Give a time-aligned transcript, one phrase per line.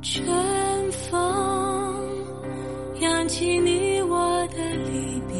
[0.00, 1.10] 春风
[3.00, 5.36] 扬起你我的离别，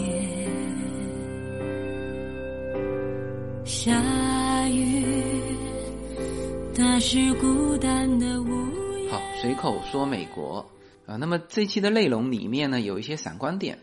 [3.64, 5.04] 下雨
[6.74, 8.48] 打湿孤单的屋
[8.98, 9.12] 檐。
[9.12, 10.66] 好，随口说美国
[11.06, 11.14] 啊。
[11.16, 13.78] 那么这期的内容里面呢，有一些闪光点，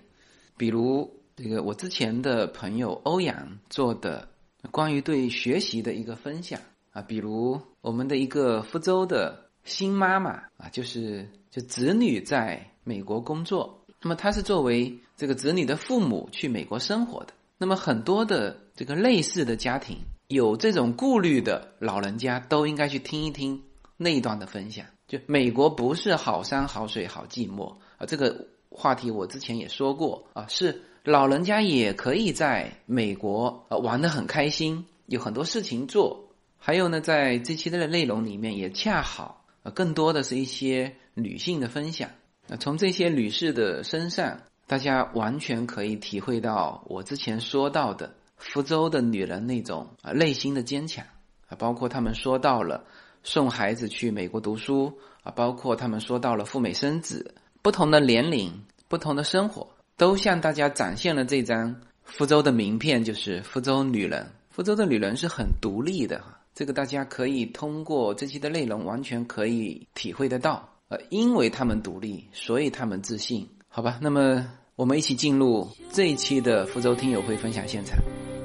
[0.58, 4.28] 比如这个我之前的朋友欧阳做的
[4.72, 6.60] 关于对学习的一个分享
[6.92, 17.34] 啊，比如我们的一个福州的新妈妈啊，就是就子女在美国工作，那么她是作为这个子女的父母去美国生活的。
[17.58, 19.98] 那么很多的这个类似的家庭
[20.28, 23.64] 有这种顾虑的老人家，都应该去听一听
[23.98, 24.86] 那一段的分享。
[25.08, 36.30] 就美国不是好山好水好寂寞啊，这个话题我之前也说过啊，是老人家也可以在美国呃玩得很开心，有很多事情做。
[36.58, 39.35] 还有呢，在这期的内容里面也恰好
[39.66, 42.12] 呃更多的是一些女性的分享。
[42.48, 51.06] 那从这些女士的身上，大家完全可以体会到我之前说到的福州的女人那种啊内心的坚强
[51.48, 52.86] 啊，包括他们说到了
[53.24, 64.28] 送孩子去美国读书啊，包括他们说到了赴美生子，不同的年龄、不同的生活，都向大家展现了这张福州的名片，就是福州女人。
[64.52, 66.24] 福州的女人是很独立的，
[66.56, 70.66] 这个大家可以通过这期的内容完全可以体会得到。
[70.88, 73.46] 呃，因为他们独立，所以他们自信。
[73.68, 74.48] 好吧，那么
[74.78, 77.98] 我们一起进入这一期的福州听友会分享现场。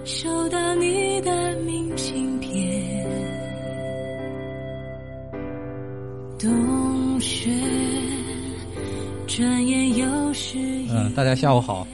[0.05, 3.07] 收到你的明信片，
[6.37, 7.49] 冬雪
[9.29, 11.87] 转眼又是一嗯，大家下午好。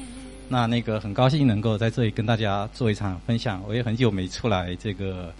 [0.49, 3.63] 那那个很高兴能够在这里跟大家做一场分享。
[3.69, 5.31] 我也很久没出来这个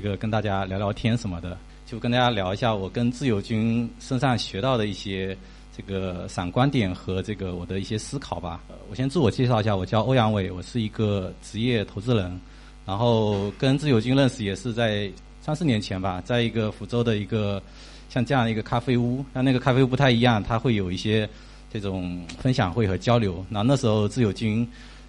[0.00, 5.36] 这个跟大家聊聊天什么的，就跟大家聊一下我跟自由军身上学到的一些
[5.76, 8.60] 这个闪光点和这个我的一些思考吧。
[8.88, 12.40] 我先自我介绍一下，我叫欧阳伟，我是一个职业投资人，
[12.86, 15.10] 然后跟自由军认识也是在
[15.40, 17.60] 三四年前吧，在一个福州的一个
[18.08, 21.28] 像这样一个咖啡屋，但那个咖啡屋不太一样，它会有一些。
[21.70, 23.44] 这种分享会和交流。
[23.50, 24.66] 那那时候自由军，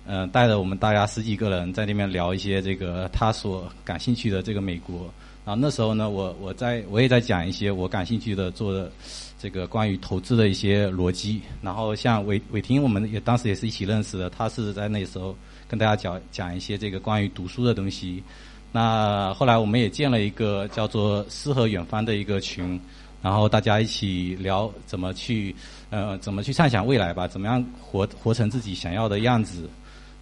[0.10, 5.02] 呃，带着我们大家十几个人在那边聊一些这个他所感兴趣的这个美国。
[5.46, 8.92] 然后那时候呢，我我在我也在讲一些我感兴趣的做的
[9.38, 11.40] 这个关于投资的一些逻辑。
[11.62, 15.36] 然后像伟伟霆，我们也当时也是一起认识的，他是在那时候
[15.68, 18.24] 跟大家讲讲一些这个关于读书的东西。
[18.72, 22.82] 那后来我们也建了一个叫做“诗和远方”的一个群。
[23.22, 25.54] 然后大家一起聊怎么去，
[25.92, 29.70] 呃，怎么去畅想未来吧，怎么样活活成自己想要的样子。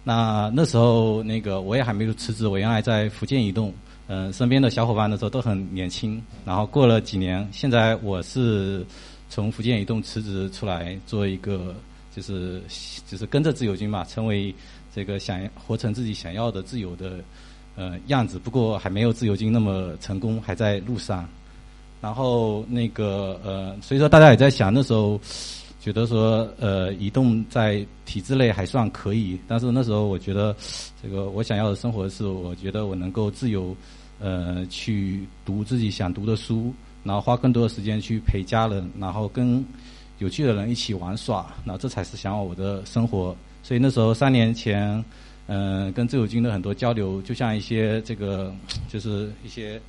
[0.04, 3.72] 那那时候那个我也还没有辞职，我原来在福建移动，
[4.06, 6.22] 嗯、身边的小伙伴的时候都很年轻。
[6.44, 8.86] 然后过了几年，现在我是
[9.28, 11.74] 从福建移动辞职出来，做一个
[12.14, 12.62] 就是
[13.06, 14.54] 就是跟着自由军嘛，成为
[14.94, 17.18] 这个想活成自己想要的自由的
[17.76, 18.38] 呃样子。
[18.38, 21.28] 不过还没有自由军那么成功，还在路上。
[22.00, 25.20] 然后那个呃，所以说大家也在想，那时候
[25.80, 30.54] 觉得说呃，移动在体制内还算可以，但是那时候我觉得
[31.02, 33.74] 这个我想要的生活是，我觉得我能够自由
[34.18, 36.72] 呃去读自己想读的书，
[37.04, 39.64] 然后花更多的时间去陪家人，然后跟
[40.18, 43.34] 有趣的人一起玩耍，然后这才是想要我的生活。
[43.62, 45.02] 所以那时候三年前，
[45.46, 48.54] 嗯、跟自由军的很多交流，就像一些这个
[48.88, 49.80] 就是一些。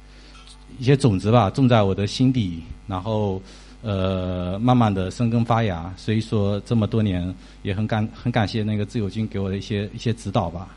[0.77, 3.41] 一些种子吧，种在我的心底，然后
[3.81, 5.93] 呃，慢慢的生根发芽。
[5.95, 10.75] 所以说这么多年，也很感很感谢那个自由军给我的一些一些指导吧。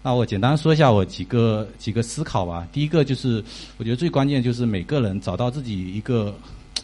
[0.00, 2.66] 那我简单说一下我几个几个思考吧。
[2.72, 3.42] 第一个就是，
[3.76, 6.32] 我觉得最关键就是每个人找到自己一个，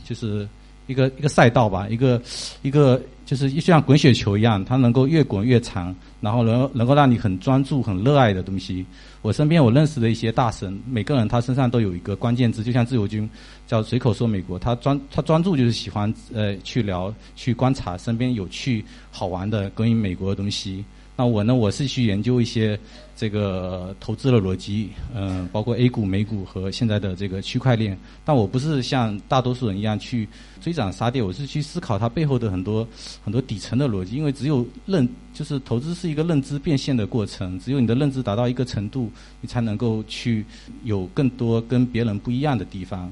[0.05, 0.47] 就是
[0.89, 2.21] 一个一个赛道吧，一个
[2.63, 8.85] 一个就是就像滚雪球一样，它能够越滚越长，然后能能够让你很专注、很热爱的东西。
[9.23, 13.31] 我身边我认识的一些大神，每个人他身上都有一个关键字，就像自由军
[13.67, 20.85] 叫随口说美国，他专他专注就是喜欢呃去聊、去观察身边有趣好玩的关于美国的东西。
[21.17, 22.77] 那我呢，我是去研究一些
[23.15, 27.97] 这个投资的逻辑，嗯、包括 A 股、美股和现在的这个区块链。
[28.25, 30.29] 但我不是像大多数人一样去
[30.61, 32.85] 追涨杀跌，我是去思考它背后的很多
[33.25, 34.17] 很多底层的逻辑。
[34.17, 39.09] 因为只有认，就是投资是一个认知变现的过程，只有你的认知达到一个程度，
[39.41, 40.45] 你才能够去
[40.83, 43.09] 有更多跟别人不一样的地方。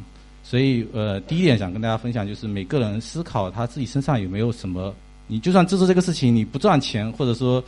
[0.52, 4.94] 所以，呃，第一点想跟大家分享就是每个人思考他自己身上有没有什么，
[5.26, 7.64] 你就算知道这个事情你不赚钱，或者说，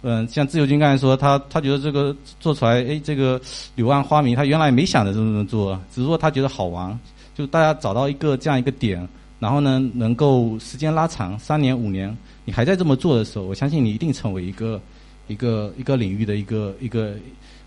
[0.00, 3.38] 嗯、像自由军刚才说，他他觉得这个做出来，哎，这个
[3.74, 6.98] 柳暗花明，他原来没想着这么做，只是说他觉得好玩，
[7.34, 9.06] 就大家找到一个这样一个点，
[9.38, 12.16] 然后呢，能够时间拉长三年五年，
[12.46, 14.80] 你还在这么做的时候，我相信你一定成为一个
[15.28, 17.16] 一个一个领域的一个一个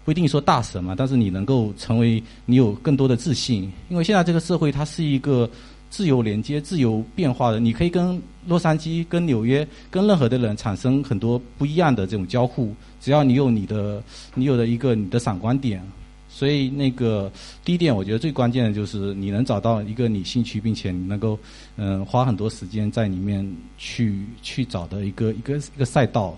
[0.08, 5.50] 不一定说大神嘛，但是你能够成为你有更多的自信，因为现在这个社会它是一个
[5.90, 14.02] 自由连接、自由变化的，你可以跟洛杉矶、跟纽约、跟任何的人产生很多不一样的这种交互，只要你有你的
[14.34, 15.84] 你有的一个你的闪光点。
[16.30, 17.30] 所以，那个
[17.66, 21.38] 第一点，我觉得最关键的就是你能找到一个你兴趣，并且你能够
[21.76, 23.46] 嗯花很多时间在里面
[23.78, 26.38] 去去找的一个一个一个赛道。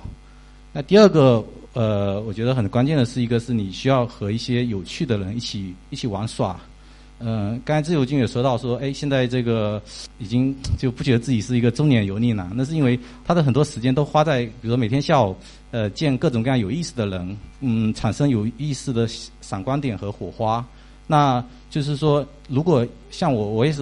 [0.71, 1.43] 那第二个，
[1.73, 6.59] 呃，我觉得很关键的是一个是你需要和一些有趣的人一起一起玩耍。
[7.21, 9.81] 嗯，刚才自由君也说到说，哎，现在这个
[10.19, 15.35] 已经就不觉得自己是一个中年油腻男，那是因为他的很多时间都花在，比如说每天下午，
[15.71, 19.05] 呃，见各种各样有意思的人，嗯，产生有意思的
[19.41, 20.65] 闪光点和火花。
[21.07, 23.81] 那就是说，如果像我，我也是，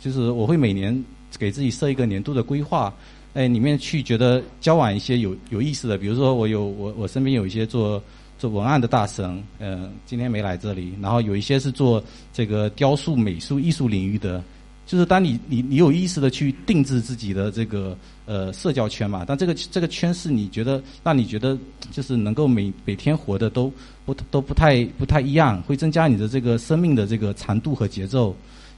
[0.00, 1.04] 就是我会每年
[1.36, 2.94] 给自己设一个年度的规划，
[3.34, 8.02] 哎，里面去觉得交往一些有有意思的，比如说我有我我身边有一些做。
[8.40, 10.92] 做文案的大神，嗯，今天没来这里。
[11.02, 12.00] 然后有一些是做
[12.32, 14.40] 这个雕塑、美术、艺术领域的，
[14.86, 21.58] 就是当你你你有意识的去定制自己的这个呃社交圈嘛，但这个这个圈是你觉得让你觉得
[21.90, 23.72] 就是能够每每天活的都
[24.04, 28.32] 不都不太不太一样，会增加你的这个生命的这个长度和节奏。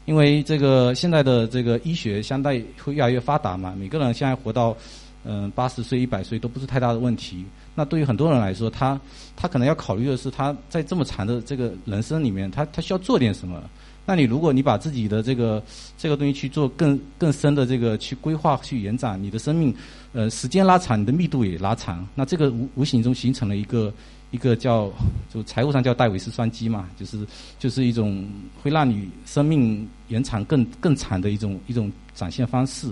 [0.06, 4.76] 因为这个现在的这个医学相对会越来越发达嘛，每个人现在活到
[5.24, 7.44] 嗯八十岁、一百岁都不是太大的问题。
[7.74, 9.00] 那对于很多人来说，他
[9.36, 13.62] 他可能要考虑的是，他在这么长的这个人生里面，他他需要做点什么。
[14.06, 15.62] 那你如果你把自己的这个
[15.96, 19.72] 这个东西去做更更深的这个去规划去延展，你的生命
[20.12, 23.92] 呃时间拉长，你的密度也拉长，那这个无无形中形成了一个
[24.30, 24.90] 一个叫
[25.32, 27.26] 就财务上叫戴维斯双击嘛，就是
[27.58, 28.26] 就是一种
[28.62, 32.88] 会让你生命延长更更长的一种一种展现方式。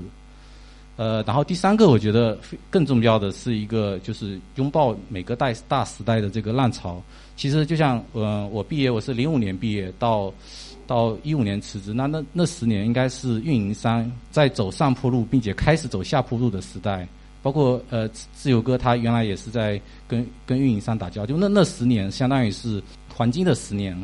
[0.96, 2.36] 呃，然后第三个，我觉得
[2.70, 7.00] 更重要的是一个，就是拥抱每个代大时代的这个浪潮。
[7.36, 10.34] 其实就像呃，我毕业我是零五年毕业，到
[10.88, 17.06] 到一五年辞职，那那那十年应该是运营商在走上坡路，并且开始走下坡路的时代。
[17.42, 22.82] 包括呃，自由哥他原来也是在跟跟运营商打交道，就那那十年相当于是
[23.14, 23.96] 黄金的十年。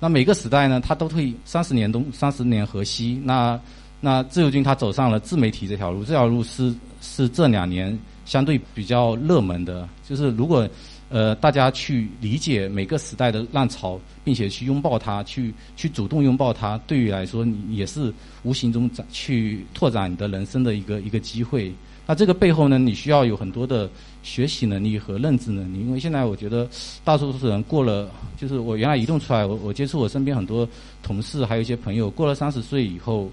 [0.00, 3.20] 那每个时代呢，他都会三十年东三十年河西。
[3.24, 3.60] 那
[4.00, 9.88] 那自由军他走上了自媒体这条路，这条路是是这两年相对比较热门的。
[10.08, 10.68] 就是如果
[11.08, 18.14] 呃大家去理解每个时代的浪潮，并且去拥抱它，去去主动拥抱它，对于来说你也是
[18.44, 21.72] 无形中展去拓展你的人生的一个一个机会。
[22.08, 23.88] 那这个背后呢，你需要有很多的
[24.22, 26.66] 学习能力和认知能力，因为现在我觉得
[27.04, 30.66] 大多数人过了，就是我原来移动出来，我我接触我身边很多
[31.02, 33.30] 同事，还有一些朋友，过了三十岁以后。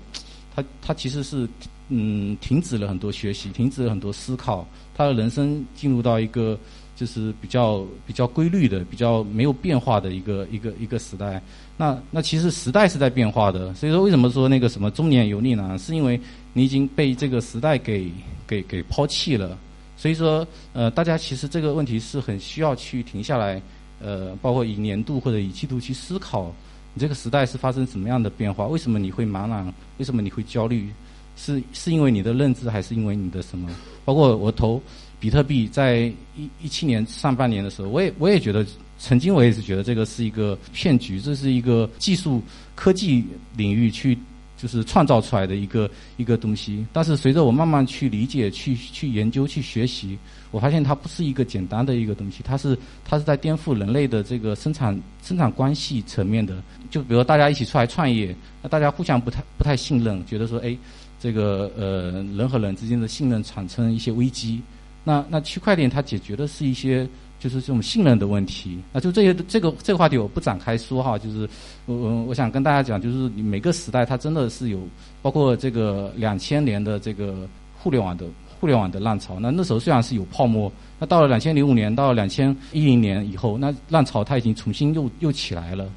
[0.58, 1.46] 他他其实是
[1.90, 6.58] 嗯停止了很多学习，停止了很多思考，他的人生进入到一个
[6.96, 11.42] 就是比较比较规律的、比较没有变化的一个一个一个时代。
[11.78, 15.78] 那那其实时代是在变化的，所以说为什么说那个什么中年油腻呢？
[15.78, 16.20] 是因为
[16.54, 18.10] 你已经被这个时代给
[18.48, 19.58] 给给抛弃了。
[19.98, 23.62] 所以说呃，大家其实这个问题是很需要去停下来，
[24.00, 26.54] 呃，包括以年度或者以季度去思考。
[26.94, 28.68] 你这个时代是发生什么样的变化？
[28.68, 29.74] 为什么你会茫然？
[29.98, 30.90] 为什么你会焦虑？
[31.38, 33.70] 是是因为你的认知，还是因为你的什么？
[34.06, 34.82] 包括我投
[35.26, 36.02] 比特币，在
[36.38, 38.64] 一一七年上半年的时候，我也我也觉得，
[39.00, 42.44] 曾经我也是觉得这个是一个骗局，这是一个技术
[42.76, 43.26] 科技
[43.58, 44.16] 领域去。
[44.58, 50.18] 就是创造出来的一个一个东西，但是随着我慢慢去理解、去去研究、去学习，
[50.50, 56.64] 我发现它不是一个简单的一个东西，它是它是在颠覆人类的这个生产生产关系层面的。
[56.90, 60.76] 就比如大家一起出来创业，那大家互相不太不太信任，觉得说，哎，
[61.20, 64.62] 这个呃人和人之间的信任产生一些危机。
[65.06, 67.08] 那那区块链它解决的是一些。
[67.38, 71.48] 就是这种信任的问题，那就这些这个这个话题我不展开说哈，就是
[71.86, 74.80] 我我我想跟大家讲，就是每个时代它真的是有，
[75.22, 77.48] 包括这个两千年的这个
[77.78, 78.26] 互联网的
[78.60, 85.88] 互联网的浪潮，那那时候虽然是有泡沫，那到了两千零五年到两千一零年以后，那浪潮它已经重新又又起来了，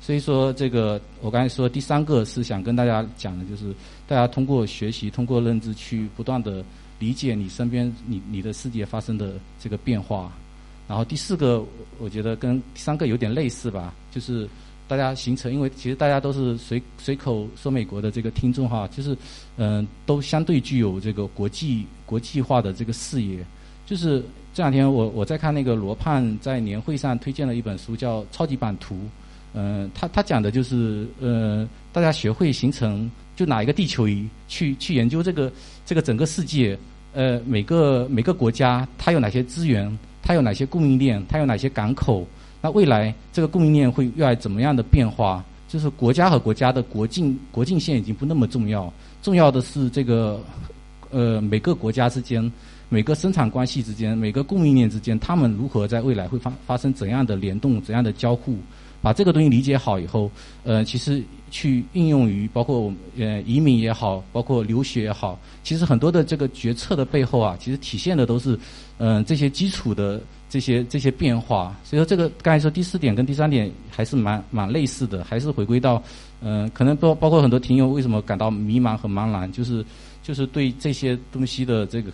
[0.00, 3.72] 所以说这个我刚才说第三个是想跟大家讲的，就是
[4.06, 6.62] 大家通过学习，通过认知去不断的
[7.00, 10.32] 理解你身边你你的世界发生的这个变化。
[10.86, 11.64] 然后第四个，
[11.98, 14.48] 我觉得跟第三个有点类似吧，就是
[14.86, 19.16] 大家形成，因为其实大家都是随随口说美国的这个听众哈，就是
[19.56, 23.38] 嗯，都相对具有这个国际国际化的这个视野。
[23.86, 28.94] 就是这两天我我在看那个罗胖在年会上推荐了一本书，叫《超级版图》。
[29.54, 33.10] 嗯，他他讲的就是呃，大家学会形成。
[33.36, 35.50] 就拿一个地球仪去去研究这个
[35.90, 36.78] 这个整个世界，
[37.14, 42.24] 呃，每个每个国家它有哪些资源，它有哪些供应链，它有哪些港口，
[42.62, 45.44] 那未来这个供应链会越来怎么样的变化？
[45.66, 50.40] 就是国家和国家的国境国境线已经不那么重要，重要的是这个
[51.10, 52.48] 呃每个国家之间。
[52.88, 58.56] 每个生产关系之间，每个供应链之间，他们如何在未来会发发生怎样的联动、怎样的交互？
[59.02, 60.30] 把这个东西理解好以后，
[60.64, 68.58] 呃，其实去应用于包括我呃移民也好，包括留学也好，其实很多的这个决策的背后啊，其实体现的都是
[68.98, 71.74] 嗯这些基础的这些这些变化。
[71.82, 76.02] 所以说，这个刚才说第四点跟第三点还是蛮蛮类似的，还是回归到
[76.40, 79.84] 嗯，可能包包括很多听友为什么感到迷茫和茫然，就是
[80.22, 82.10] 就是对这些东西的这个。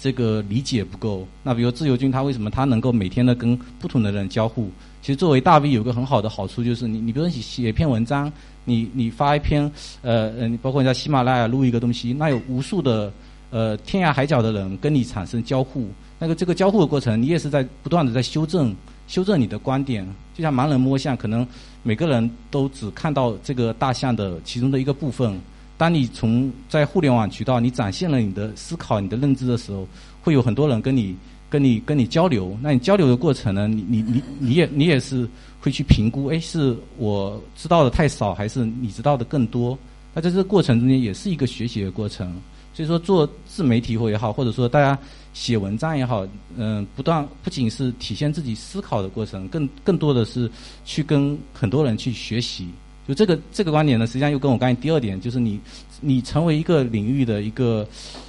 [0.00, 1.26] 这个理解不够。
[1.42, 4.70] 那比如自由军，他为什么他能够每天的跟不同的人交互？
[5.02, 8.30] 其实作为大 V 有个很好的好处，就是你你比如说你写一篇文章，
[8.64, 9.70] 你你发一篇
[10.02, 13.12] 呃呃，包括你在喜马拉雅录一个东西，那有无数的
[13.50, 15.88] 呃天涯海角的人跟你产生交互。
[16.18, 18.74] 那个这个交互的过程，你也是在不断的在修正
[19.06, 20.06] 修正你的观点。
[20.34, 21.46] 就像盲人摸象，可能
[21.82, 25.40] 每个人都只看到这个大象的其中的一个部分。
[25.78, 29.86] 当你从在互联网渠道你展现了你的思考、你的认知的时候，
[30.20, 31.16] 会有很多人跟你、
[31.48, 32.58] 跟你、跟你交流。
[32.60, 33.68] 那你交流的过程呢？
[33.68, 35.26] 你、你、你、你也、你也是
[35.60, 39.78] 会去评估，哎，是我知道的太少，还是你知道的更多？
[40.12, 42.34] 那在这个过程中间，也是一个学习的过程。
[42.74, 44.98] 所以说，做自媒体或也好，或者说大家
[45.32, 50.50] 写文章也好，嗯，不断不仅是体现自己思考的过程，更更多的是
[50.84, 52.68] 去跟很多人去学习。
[53.08, 55.58] 就这个这个观点呢，实际上又跟我刚才第二点，就是你
[56.02, 57.88] 你成为一个领域的一个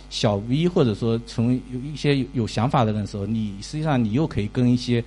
[0.09, 5.03] 小 V，或者说成为有一些有想法的人的时候，你实际上你又可以跟一些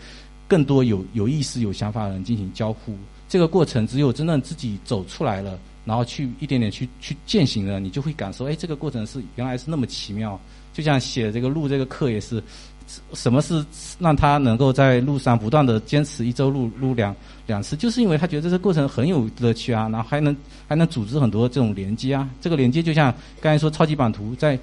[0.47, 2.95] 更多有有意思、有想法的人进行交互。
[3.31, 10.39] 这个过程只有真正自己走出来了，然后去一点点去去践行了，你就会感受，哎，这个过程是原来是那么奇妙。
[10.75, 12.43] 就像写这个录这个课也是。
[13.15, 13.65] 什么是
[14.01, 17.15] 让他能够在路上不断的坚持一周录录两
[17.47, 17.77] 两次？
[17.77, 20.37] 就是因为他觉得这个过程很有乐趣啊，然后还能
[20.69, 22.29] 还能组织很多这种连接啊。
[22.41, 24.59] 这个连接就像刚才说超级版图，在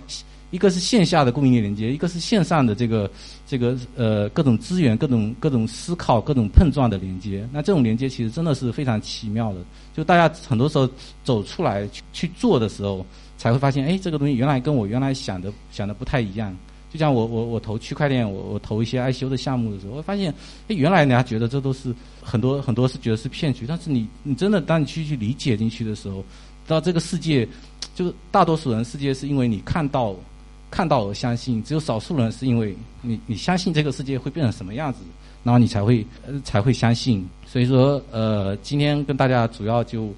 [0.51, 3.09] 一个是线下的供应链连接，一个是线上的这个
[3.45, 7.47] 这个呃各种资源、各种各种思考、各种碰撞的连接。
[7.51, 9.59] 那这种连接其实真的是非常奇妙的。
[9.95, 10.89] 就大家很多时候
[11.23, 13.05] 走出来去去做的时候，
[13.37, 16.55] 才会发现，哎，这个东西原来跟我原来想的想的不太一样。
[16.91, 20.33] 就像我我我投区块链，我我投一些爱修的项目的时候，我发现，
[20.67, 26.23] 哎，原来人家觉得这都是很多很多是觉得是骗局，但是你你真的当你去去理解进去的时候，
[26.65, 27.47] 到这个世界，
[27.93, 30.15] 就是大多数人世界是因为你看到
[30.71, 34.99] 看到而相信，只有少数人是因为你你相信这个世界会变成什么样子，
[35.43, 37.23] 然后你才会呃才会相信。
[37.45, 40.09] 所以说呃，今天跟大家主要就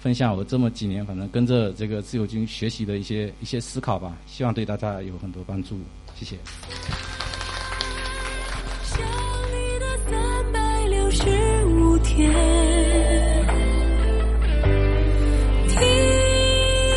[0.00, 5.78] 分享我这么几年反正跟着这个自由军学习的一些一些思考吧，希望对大家有很多帮助。
[6.22, 6.38] 谢谢。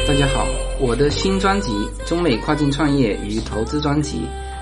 [0.08, 0.46] 大家好，
[0.79, 1.72] 我的新专辑
[2.08, 4.20] 《中美跨境创业与投资专辑》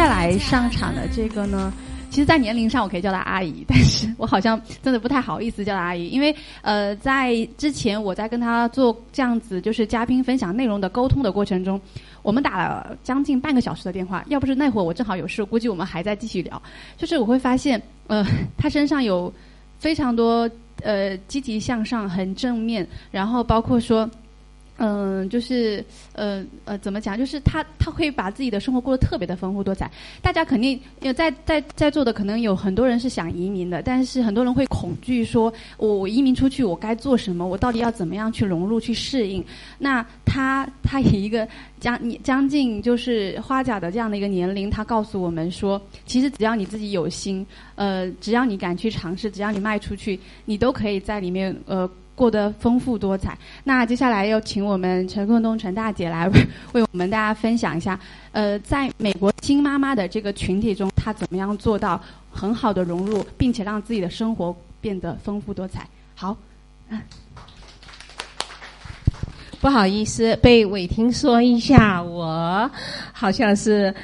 [0.00, 1.70] 下来上场的这个呢，
[2.08, 11.78] 其实，在年龄上我可以叫她阿姨，但是我好像真的不太好意思叫她阿姨，因为呃，在之前我在跟她做这样子就是嘉宾分享内容的沟通的过程中，
[12.22, 16.62] 我们打了将近半个小时的电话，要不是那会儿我正好有事，估计我们还在继续聊。
[16.96, 18.24] 就是我会发现，呃，
[18.56, 19.30] 她身上有
[19.78, 20.48] 非常多
[20.82, 24.08] 呃积极向上、很正面，然后包括说。
[24.82, 25.84] 嗯，就是
[26.14, 27.16] 呃呃，怎么讲？
[27.16, 29.90] 就是他他会把自己的生活过得特别的丰富多彩。
[30.22, 37.46] 大家肯定有在在在座的，可能有很多人是想移民的，但是很多人会恐惧说，我我移民出去，我该做什么？
[37.46, 39.44] 我到底要怎么样去融入、去适应？
[39.78, 41.46] 那他他以一个
[41.78, 51.86] 将将近就是花甲的这样的一个年龄，他告诉我们说，其实只要你自己有心，呃，只要你敢去尝试，只要你迈出去，你都可以在里面呃。
[52.14, 53.36] 过得丰富多彩。
[53.64, 56.28] 那接下来要请我们陈凤东陈大姐来
[56.72, 57.98] 为我们大家分享一下，
[58.32, 62.00] 呃，在美国新妈妈的这个群体中，她怎么样做到
[62.30, 65.86] 很好的融入，并且让自己的生活变得丰富多彩。
[66.14, 66.36] 好，
[69.60, 72.70] 不好意思，被伟霆说一下，我
[73.12, 73.94] 好像是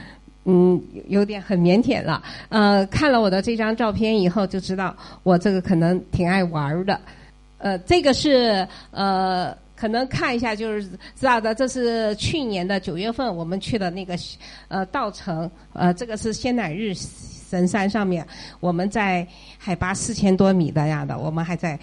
[0.45, 2.23] 嗯有点很腼腆了。
[2.49, 6.99] 呃，看了我的这张照片以后，就知道我这个可能挺爱玩的。
[7.66, 11.52] 呃，这个是呃，可能看一下就是知道的。
[11.52, 14.16] 这是去年的九月份我们去的那个
[14.68, 18.25] 呃稻城，呃，这个是仙乃日神山上面，
[18.61, 19.26] 我们在
[19.58, 21.76] 海拔四千多米的样的，我们还在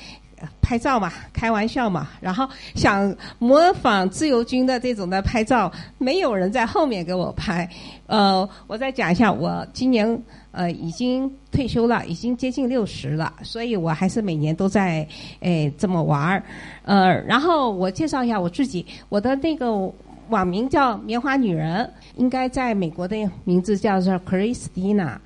[0.61, 2.09] 拍照嘛，开玩笑嘛。
[2.19, 7.69] 然后想模仿自由军的这种的拍照，没有人在后面给我拍。
[8.07, 10.21] 呃，我再讲一下，我今年。
[10.53, 15.03] 呃，已经退休了，已经接近六十了，所以我还是每年都在
[15.39, 16.43] 诶这么玩儿。
[16.83, 19.91] 呃，然后我介绍一下我自己，我的那个
[20.29, 25.17] 网名叫棉花女人，应该在美国的名字叫做 Christina。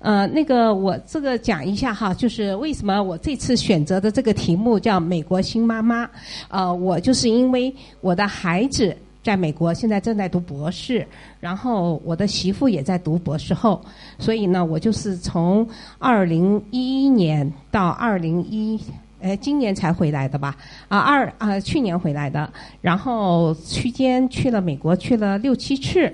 [0.00, 6.10] 呃，那个我这个讲一下哈，就是为什么我这次选择的这个题目叫美国新妈妈。
[6.48, 8.96] 呃，我就是因为我的孩子。
[9.22, 11.06] 在美国，现在正在读博士，
[11.40, 13.78] 然后我的媳妇也在读博士后，
[14.18, 18.80] 所以呢，我就是从二零一一年到二零一，
[19.20, 20.56] 呃，今年才回来的吧？
[20.88, 26.10] 啊，二啊，去年回来的，然后期间去了美国，去了六七次，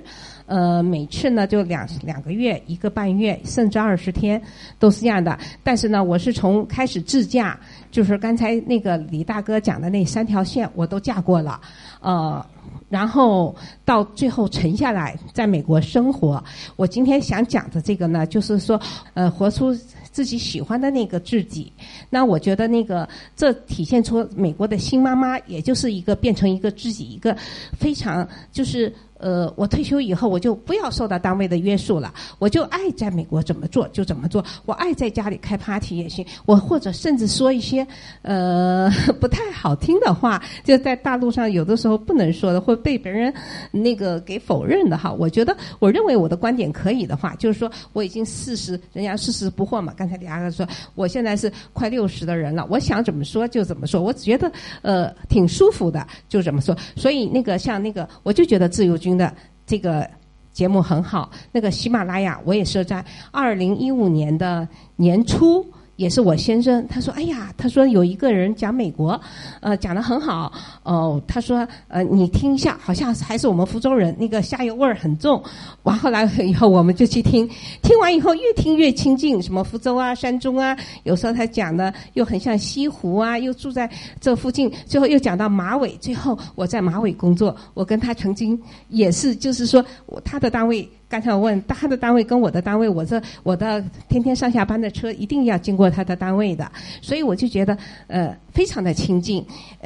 [0.47, 4.41] 呃，每次呢就两两个月、一个半月，甚至二十天，
[4.79, 5.39] 都是这样的。
[5.63, 7.59] 但是呢，我是从开始自驾，
[7.91, 11.61] 就是刚才那个李大哥讲的那三条线，我都驾过了，
[12.01, 12.45] 呃。
[12.89, 16.43] 然后到最后沉下来，在美国生活。
[16.77, 18.81] 我今天想讲的这个呢，就是说，
[19.15, 19.75] 呃，活出
[20.13, 21.73] 自己喜欢的那个自己。
[22.09, 27.37] 那我觉得那个，这体现出美国的新妈妈，也就是一个变成一个自己，一个
[27.77, 28.93] 非常就是。
[29.19, 37.87] 呃，我退休以后，我就不要受到单位的约束了，我就爱在美国怎么做就怎么做，我爱在家里开 party 也行，我或者甚至说一些
[38.21, 43.33] 呃不太好听的话，就在大陆上有的时候不能说的，会被别人
[43.71, 45.11] 那个给否认的哈。
[45.11, 49.95] 我觉得，我认为我的观点可以的话，就是说我已经四十，人家四十不惑嘛。
[49.97, 54.53] 刚才李阿哥说，我现在是快六十的人了，我想怎么说就怎么说，我觉得
[54.83, 56.77] 呃挺舒服的，就怎么说。
[56.97, 58.95] 所以那个像那个，我就觉得自由。
[59.07, 59.33] 军的
[59.65, 60.09] 这个
[60.53, 65.65] 节目很好，那个喜马拉雅我也是在二零一五年的年初。
[65.97, 69.19] 也是我先生，他说：“哎呀，他说有一个人讲美国，
[69.61, 70.53] 呃，讲得很好。
[70.83, 75.43] 哦，他说，呃，你听一下，好像还是我们福州人，那个下油味儿很重。
[75.85, 77.49] 完后来以后，我们就去听，
[77.83, 84.71] 听完以后越听越亲近，什么福州啊、山中啊，有时候他讲的又很像西湖啊，又住在这附近。
[84.85, 89.85] 最后又讲到马尾，最后我在马尾工作，我跟他曾经也是，就是说
[90.23, 99.45] 他的单位。”刚才我问他的单位跟我的单位，我这我的天天上下班的车一定要经过他的单位的，所以我就觉得呃非常的亲近。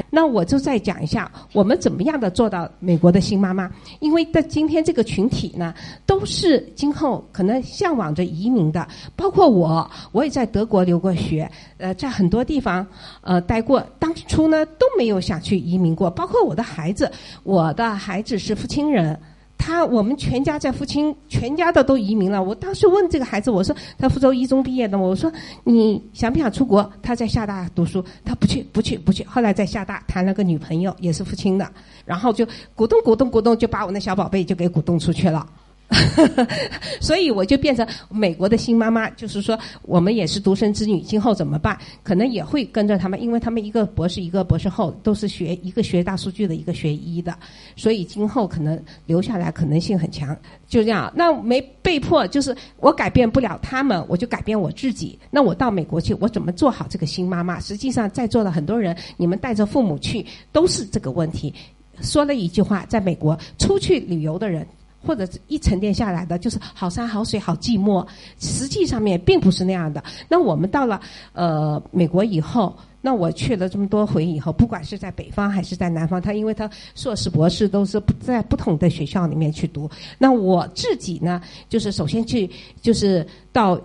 [0.08, 3.70] 那我就再讲一下，我们怎么样的做到美国的新妈妈？
[4.00, 5.74] 因为在今天这个群体呢，
[6.06, 12.86] 都是今后可能向往着移民的，包括我，我也在德国留过学，呃，在很多地方
[13.20, 19.18] 呃待过，当初呢都没有想去移民过，包括我的孩子，我的孩子是福清人。
[19.62, 22.42] 他我们全家在福清，全家的都移民了。
[22.42, 25.30] 我当时问这个孩子，我说他福州一中毕业的，我说
[25.64, 26.90] 你想不想出国？
[27.02, 29.22] 他在厦大读书，他不去，不去，不去。
[29.24, 31.70] 后来在厦大谈了个女朋友，也是福清的，
[32.06, 35.46] 然后就鼓动鼓动鼓动，就把我那小宝贝就给鼓动出去了。
[37.00, 41.76] 所以我就变成美国的新妈妈，就是说我们也是独生子女，今后怎么办？
[42.02, 47.36] 可能也会跟着他们，因为他们一个博士，一个博士后，都是学一个学大数据的，一个学医的，
[47.74, 50.36] 所以今后可能留下来可能性很强。
[50.68, 55.18] 就这样，那没被迫，就是我改变不了他们，我就改变我自己。
[55.30, 57.58] 那我到美国去，我怎么做好这个新妈妈？
[57.58, 61.52] 实际上，在座的很多人，你们带着父母去，都是这个问题。
[62.00, 64.64] 说了一句话，在美国出去旅游的人。
[65.04, 68.06] 或者一沉淀下来的就是好山好水好寂寞，
[68.38, 70.02] 实际上面并不是那样的。
[70.28, 71.00] 那我们到了
[71.32, 79.90] 呃美国以后，那我去了这么多回以后，不管是在北方还是在南方，他因为他硕士博士都是不在不同的学校里面去读。
[80.18, 82.50] 那我自己呢，就是首先去
[82.82, 83.80] 就是到。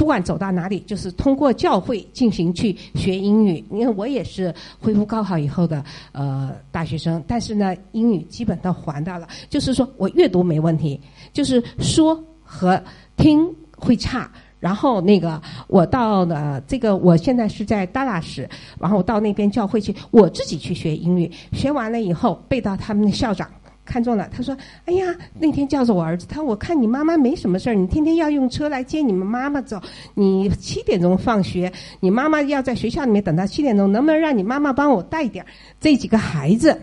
[0.00, 3.62] 不管走到哪里，就是通过教会进行去学英语。
[3.70, 9.28] 因为我也是恢复高考以后的呃大学生，但是呢，英语基本都还到了。
[9.50, 10.98] 就是说我阅读没问题，
[11.34, 12.82] 就是说和
[13.18, 14.30] 听会差。
[14.58, 21.30] 然后那个我到了这个，我现在是在达拉市，然后到那边教会去，我自己去学英语。
[21.52, 23.46] 学完了以后，背到他们的校长。
[23.90, 29.82] 看中了，他说：“哎呀，那天叫着我儿子，他说我看你妈妈没什么事儿，你天天要用车来接你们妈妈走，
[30.14, 35.46] 你七点钟放学，你妈妈要在学校里面等到七点钟，能不能让你妈妈帮我带点儿
[35.80, 36.80] 这几个孩子？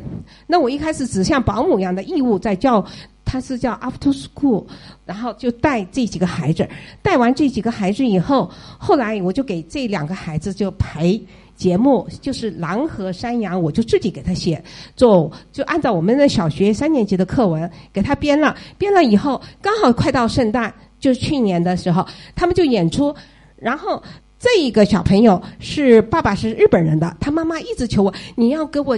[0.47, 2.85] 那我一开始只像保姆一样的义务在叫，
[3.23, 4.65] 他是叫 after school，
[5.05, 6.67] 然后就带这几个孩子，
[7.01, 11.17] 带完这几个孩子以后，后来我就给这两个孩子就排。”
[11.57, 14.63] 节目就是狼和山羊，我就自己给他写，
[14.95, 18.55] 做就按照我们的小学三年级的课文给他编了。
[18.77, 23.13] 编了以后，刚好快到圣诞，就是去年的时候，他们就演出。
[23.57, 24.01] 然后
[24.39, 28.97] 这一个小朋友是爸爸是日本人的，他妈妈一直求我，你要给我。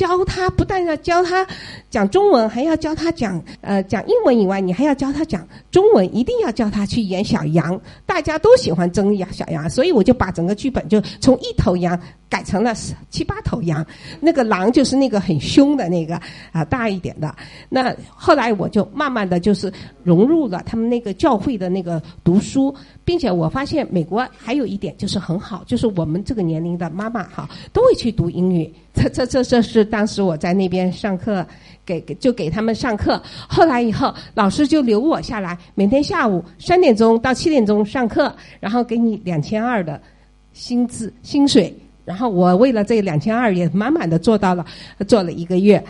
[0.00, 1.46] 教他不但要教他
[1.90, 7.78] 讲中文，还要教他讲呃讲英文以外，你还要教他讲中文，一定要教他去演小羊。
[8.06, 12.74] 大家都喜欢争养小羊，所以我就把整个剧本就从一头羊改成了
[13.10, 13.86] 七八头羊。
[14.20, 16.18] 那个狼就是那个很凶的那个
[16.50, 17.36] 啊大一点的。
[17.68, 19.70] 那后来我就慢慢的就是
[20.02, 22.74] 融入了他们那个教会的那个读书，
[23.10, 28.72] 并且我发现美国还有一点就是很好，就是我们这个年龄的妈妈哈都会去读英语。
[28.94, 31.44] 这这这这是当时我在那边上课，
[31.84, 33.20] 给就给他们上课。
[33.48, 40.00] 后来以后，老师就留我下来，每天下午三点钟到七点钟上课，然后给你两千二的
[40.52, 41.74] 薪资薪水。
[42.04, 44.64] 然后我为了这两千二，也满满的做到了，
[45.08, 45.82] 做了一个月。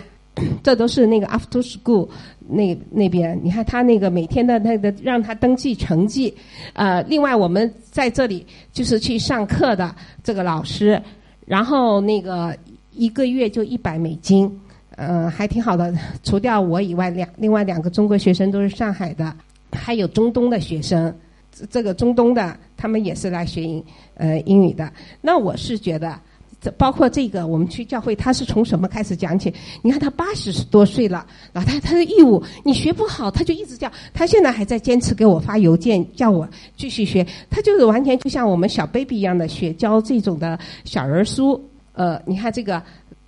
[0.63, 2.09] 这都是那个 after school
[2.49, 6.35] 那那边，你看他那个每天的那个让他登记成绩。
[6.73, 11.01] 呃，另外我们在这里就是去上课的这个老师，
[11.47, 12.57] 然后那个。
[12.93, 14.51] 一个月就一百美金，
[14.97, 15.95] 嗯，还挺好的。
[16.25, 19.33] 除掉我以外，两另外两个中国学生都是上海的，
[19.73, 21.15] 还有中东的学生。
[21.71, 23.83] 这个中东的他们也是来学英
[24.15, 24.93] 呃英语的。
[25.21, 26.19] 那我是觉得，
[26.77, 29.53] 包括这个我们去教会，他是从什么开始讲起？
[29.83, 33.91] 你看他八十多岁了，老太太的义务，你学不好，他就一直叫。
[34.13, 37.27] 他现在还在坚持给我发邮件，叫我继续学。
[37.49, 41.63] 他就是完全就像我们小 baby 一样的学教这种的小人书。
[41.93, 42.83] 呃，你看这个，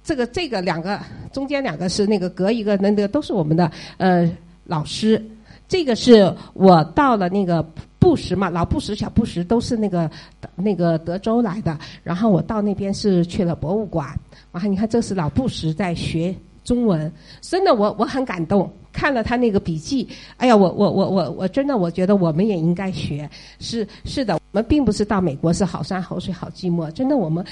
[0.05, 0.99] 这个这个两个
[1.33, 4.31] 中间两个是那个隔一个，那个都是我们的呃
[4.65, 5.23] 老师。
[5.69, 7.67] 这个是我到了那个
[8.03, 10.11] 布什嘛，老布什、小布什都是那个
[10.57, 11.79] 那个德州来的。
[12.03, 14.09] 然后我到那边是去了博物馆。
[14.51, 16.35] 然后你看，这是老布什在学
[16.65, 17.11] 中文，
[17.41, 18.69] 真的我我很感动。
[18.93, 23.31] 看了他那个笔记，哎呀，我我我我我真的我觉得我们也应该学。
[23.61, 27.47] 是是的，我们并不是到美国是好山好水好寂寞，真的我们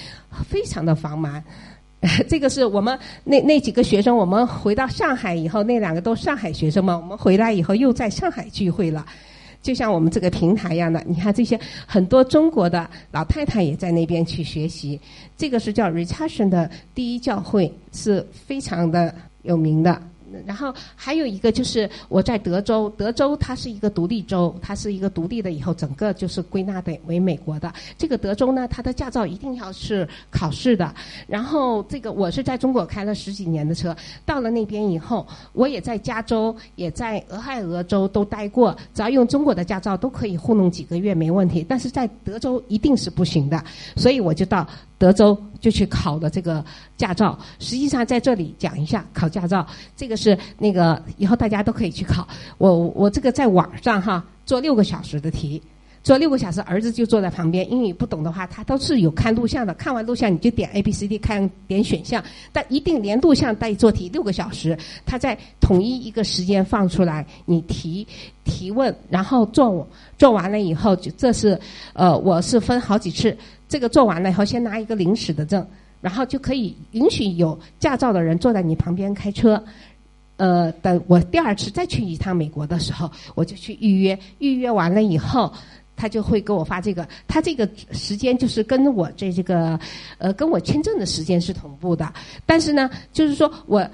[0.49, 1.41] 非常的繁忙。
[2.29, 9.05] 这个是我们那那几个学生，我们回到上海以后，那两个都上海学生嘛，我们回来以后又在上海聚会了，
[9.63, 11.03] 就像我们这个平台一样的。
[11.07, 14.99] 你看这些很多中国的老太太也在那边去学习，
[15.37, 20.03] 这个是叫 r e c a s i o n 的第一教会，是非常的有名的。
[20.47, 27.73] 然后还有一个就是我在德州，德州它是一个独立州，它是一个独立的，以后整个就是归纳的为美国的。
[27.99, 30.95] 这个德州呢，它的驾照一定要是考试的。
[31.27, 41.65] 然后这个我是在中国开了十几年的车，到了那边以后，我也在加州，也在俄亥俄州都待过，只要用中国的驾照都可以糊弄几个月没问题。
[41.69, 43.63] 但是在德州一定是不行的，
[43.97, 44.67] 所以我就到。
[45.01, 46.63] 德州就去考的这个
[46.99, 52.29] 驾照，实际上在这里讲一下考驾照，这个是那个以后大家都可以去考。
[52.59, 55.63] 我我这个在网上哈做六个小时的题，
[56.03, 68.07] 做六个小时，儿子就坐在旁边，英语不懂的话，他都是有看录像的，看完录像你就点 A B C D 看点选项，但一定连录像带做题六个小时，他在统一一个时间放出来，你提
[68.45, 71.59] 提问，然后做做完了以后，就这是
[71.95, 73.35] 呃我是分好几次。
[73.71, 75.65] 这个做完了以后，先拿一个临时的证，
[76.01, 79.63] 然后就可以允许有驾照的人坐在你旁边开车。
[80.39, 84.19] 呃，等我第二次再去一趟美国的时候，我就去预约。
[84.39, 85.53] 预约完了以后，
[85.95, 87.07] 他就会给我发这个。
[87.29, 89.79] 他这个时间就是跟我这这个
[90.19, 92.13] 呃跟我签证的时间是同步的。
[92.45, 93.89] 但是呢，就是说我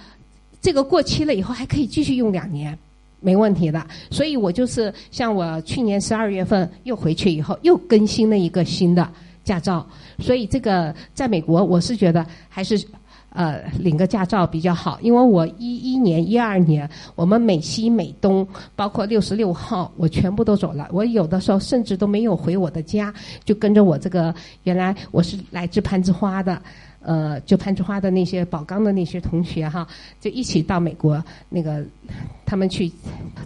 [0.62, 2.78] 这个过期了以后还可以继续用两年，
[3.20, 3.86] 没问题的。
[4.10, 9.06] 所以我就是像我去年十二月份又回去以后，又更新了一个新的。
[9.46, 9.86] 驾照，
[10.18, 12.86] 所以这个在美国我是觉得还是。
[13.36, 20.88] 呃，领个驾照比较好，因为我一一年、一二年，我们美西美东，包括六十六号，我全部都走了。
[20.90, 23.12] 我有的时候甚至都没有回我的家，
[23.44, 26.62] 就跟着我这个原来我是来自攀枝花的，
[27.02, 29.86] 呃，就攀枝花的那些宝钢的那些同学哈，
[30.18, 31.84] 就一起到美国那个
[32.46, 32.90] 他们去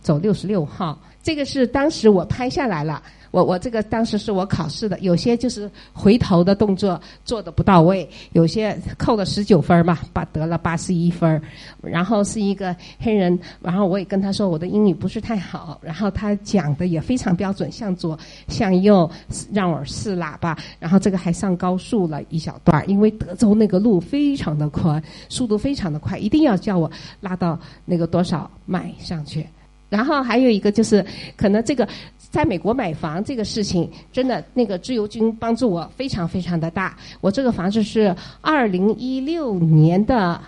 [0.00, 0.96] 走六十六号。
[1.20, 3.02] 这个是当时我拍下来了。
[3.31, 11.40] 我我这个当时是我考试的，有些就是回头的动作做的不到位，有些扣了十九分嘛，把得了八十一分。
[11.83, 19.11] 然后是一个黑人，然后我也跟他说我的英语不是太好，然后他讲的也非常标准，向左向右，
[19.53, 26.90] 让我试喇叭，然后这个还上高速了一小段，因为德州那个路非常的宽，速度非常的快，一定要叫我
[27.21, 29.47] 拉到那个多少迈上去。
[29.88, 31.05] 然后还有一个就是，
[31.37, 31.88] 可能这个
[32.31, 36.97] 在美国买房这个事情，真的那个自由军帮助我非常非常的大。
[37.21, 40.40] 我这个房子是二零一六年的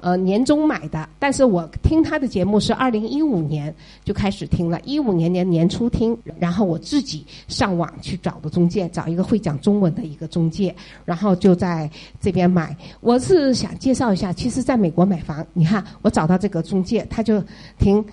[0.00, 11.88] 呃年中买的，但是我听他的节目是二零一五年就开始听了，一五年年年初听，然后我自己上网去找的中介，找一个会讲中文的一个中介，然后就在
[12.20, 12.76] 这边买。
[13.00, 17.40] 我是想介绍一下，其实在美国买房，你看我找到这个中介，他就
[17.78, 18.04] 听。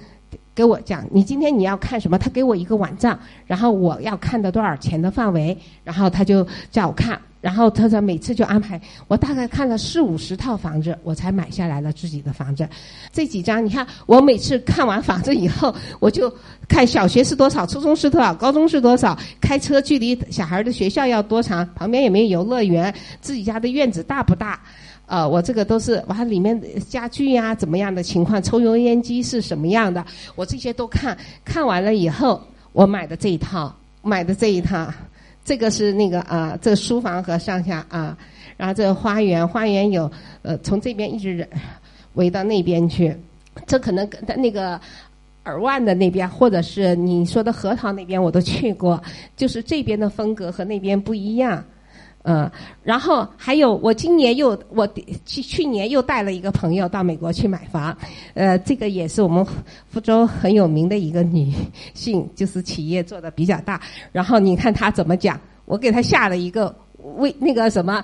[0.58, 2.18] 给我讲，你今天你要看什么？
[2.18, 12.68] 他给我一个网站，然后我要看到多少钱的范围，然后他就叫我看，然后他说每次就安排我大概看了四五十套房子，我才买下来了自己的房子。
[13.14, 16.34] 这几张你看，我每次看完房子以后，我就
[16.68, 22.92] 看小学是多少，初中是多少，高中是多少，开车距离小孩的学校要多长，旁边有没有游乐园，
[23.22, 24.60] 自己家的院子大不大。
[25.08, 28.44] 呃，我这个都是完里面家具呀，怎么样的情况？
[28.44, 30.06] 抽油烟机是什么样的？
[30.36, 32.42] 我这些都看看完了以后，
[32.74, 34.94] 我买的这一套，买的这一套，
[35.46, 38.18] 这个是那个啊，这个书房和上下啊，
[38.58, 41.48] 然后这个花园，花园有呃，从这边一直
[42.16, 43.16] 围到那边去，
[43.66, 44.78] 这可能跟那个
[45.46, 49.02] 耳湾的那边，或者是你说的核桃那边，我都去过，
[49.38, 51.64] 就是这边的风格和那边不一样。
[52.30, 52.52] 嗯，
[52.84, 54.86] 然后还有，我今年又我
[55.26, 57.98] 去去年又带了一个朋友到美国去买房，
[58.34, 59.46] 呃，这个也是我们
[59.90, 61.54] 福州很有名的一个女
[61.94, 63.80] 性，就是企业做的比较大。
[64.12, 66.76] 然后你看她怎么讲，我给她下了一个
[67.16, 68.04] 微那个什么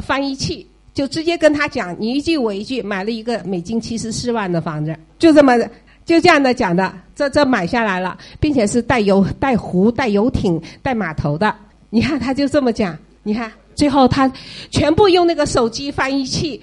[0.00, 5.58] 翻译器，就直接跟她讲，你一句我一句，买了一个美金七十四万的房子，就这么
[6.06, 11.54] 就这样的讲的，这这买下来了，并且是带游带湖带游艇带码头的，
[11.90, 12.96] 你看他就这么讲。
[13.22, 14.30] 你看，最后他
[14.70, 16.60] 全部用那个手机翻译器，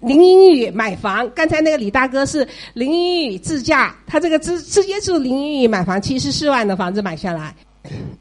[0.00, 1.30] 零英语买房。
[1.34, 7.54] 刚才那个李大哥是零英语自驾，他这个直直接就零英语买房，七十四万的房子买下来。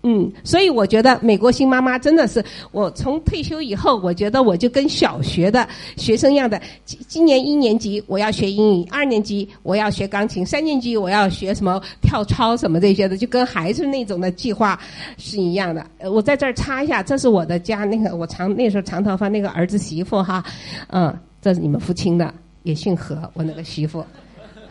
[0.03, 6.61] 嗯，所以我觉得美国新妈妈真的是，我从退休以后，我觉得我就跟小学的学生一样的。
[6.85, 14.79] 今今年一年级我要学英语，二年级我要学钢琴，三年级我要学什么跳操什么这些的，就跟孩子那种的计划
[15.17, 15.85] 是一样的。
[16.11, 20.43] 我在这儿插一下，这是我的家那个我长那时候长头发那个儿子媳妇哈，
[20.87, 24.03] 嗯，这是你们父亲的，也姓何，我那个媳妇。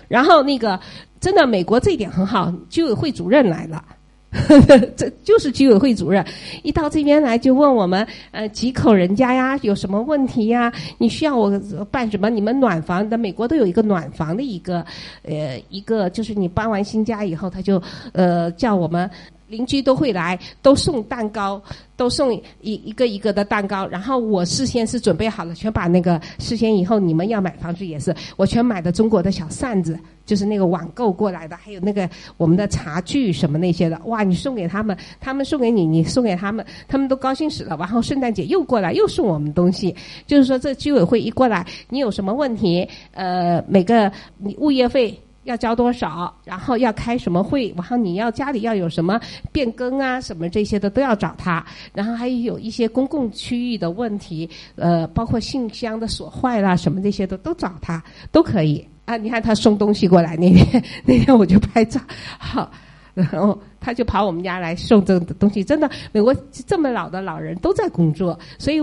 [0.08, 0.80] 然后那个
[1.20, 3.84] 真的美国这一点很好，居委会主任来了。
[4.94, 6.24] 这就是居委会主任，
[6.62, 10.70] 一到这边来就问我们，呃，几口人家呀，有什么问题呀？
[10.98, 11.50] 你需要我
[11.90, 12.28] 办什么？
[12.28, 14.84] 你们暖房的，美国都有一个暖房的一个，
[15.22, 19.10] 呃，一个就是你搬完新家以后，他就呃叫我们。
[19.48, 21.60] 邻居都会来，都送蛋糕，
[21.96, 23.86] 都送一一个一个的蛋糕。
[23.88, 33.98] 然后我事先是准备好了，全把那个事先以后你们要买房子也是，我全买的中国的小扇子，就是那个网购过来的，还有那个我们的茶具什么那些的。
[34.04, 37.76] 哇，你送给他们，他们送给你，你送给他们，他们都高兴死了。
[37.78, 39.94] 然后圣诞节又过来，又送我们东西。
[40.26, 42.86] 就是说，这居委会一过来，你有什么问题？
[43.12, 45.18] 呃，每个你物业费。
[45.48, 46.32] 要交多少？
[46.44, 47.72] 然后要开什么会？
[47.74, 49.18] 然后你要家里要有什么
[49.50, 51.64] 变更啊，什么这些的都要找他。
[51.94, 59.16] 然后还有一些公共区域的问题，呃，包括信箱的锁坏了什么这些的都找他，都可以啊。
[59.16, 61.98] 你看他送东西过来那天，那天我就拍照，
[62.38, 62.70] 好，
[63.14, 65.64] 然后他就跑我们家来送这个东西。
[65.64, 66.34] 真的，美国
[66.66, 68.80] 这么老的老人都在工作，所以，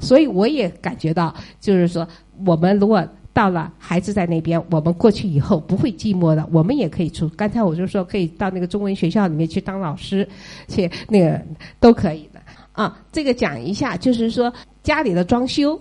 [0.00, 2.06] 所以我也感觉到，就是说，
[2.44, 3.06] 我们如果。
[3.34, 6.48] 到了，孩子在那边，我们过去以后不会寂寞的。
[6.52, 10.26] 我们也可以出，刚才我就说可以到那个中文学校里面去当老师，
[10.68, 11.38] 去那个
[11.80, 12.96] 都可以的啊。
[13.10, 14.50] 这个讲一下，就是说
[14.84, 15.78] 家里的装修，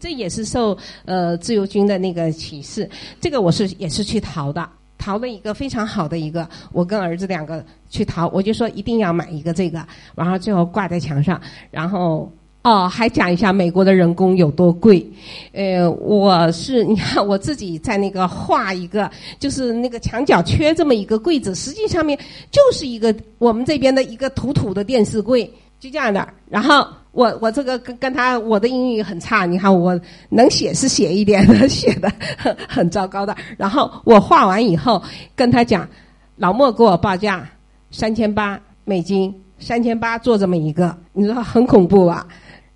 [0.00, 2.90] 这也是受呃自由军的那个启示。
[3.20, 4.68] 这个我是也是去淘的。
[4.98, 11.40] 淘了一个非常好的一个，我跟儿子两个去淘，我就说一定要买一个这个，然后最后挂在墙上，
[11.70, 12.28] 然后
[12.66, 15.08] 哦，还讲一下美国的人工有多贵，
[15.52, 22.18] 呃，我是 你看我自己在那个画一个，就是那个墙角缺这么一个柜子，实际上面
[22.50, 25.48] 就是一个我们这边的一个土土的电视柜，
[25.78, 26.84] 就这样的，然后。
[27.12, 29.98] 我我这个跟跟他我的英语很差，你看我
[30.28, 33.34] 能写是写一点的，写的很很糟糕的。
[33.56, 35.02] 然后我画完以后
[35.34, 35.88] 跟他讲，
[36.36, 37.48] 老莫给我报价
[37.90, 42.26] 三千八美金，三千八做这么一个，你说很恐怖吧？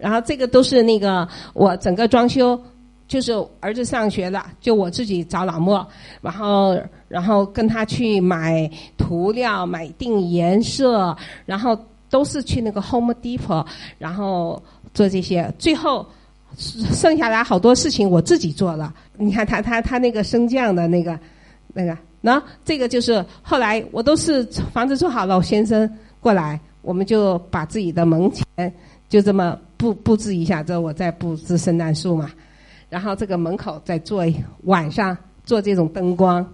[0.01, 2.61] 然后这个都是那个我整个装修，
[3.07, 5.87] 就是儿子上学了，就我自己找老莫，
[6.21, 11.79] 然后然后跟他去买涂料、买定颜色，然后。
[12.13, 13.65] 都是去那个 Home Depot，
[13.97, 14.61] 然后
[14.93, 16.05] 做这些，最后
[16.59, 18.93] 剩下来好多事情我自己做了。
[19.17, 21.17] 你看他他他那个升降的那个
[21.73, 28.75] 那个，那这个就是后来我都是房子做好了，我先生过来，我们就把自己的门前
[29.09, 32.31] 就这么布布置一下，之后我再布置圣诞树嘛，
[32.91, 34.23] 然后这个门口再做
[34.65, 36.47] 晚上做这种灯光。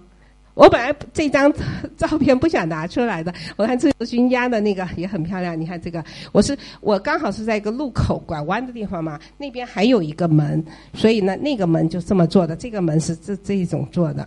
[0.53, 1.51] 我本来这张
[1.97, 5.59] 照片不想拿出来的，我看自由军家的那个也很漂亮。
[5.59, 10.63] 你看这个，我是我刚好是在一个路口拐弯的地方嘛，那边还有一个门，
[10.93, 12.55] 所以呢，那个门就这么做的。
[12.55, 14.25] 这个门是这这一种做的，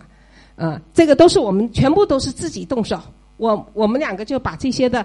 [0.57, 3.01] 呃，这个都是我们全部都是自己动手。
[3.41, 5.03] 我我们两个就把这些的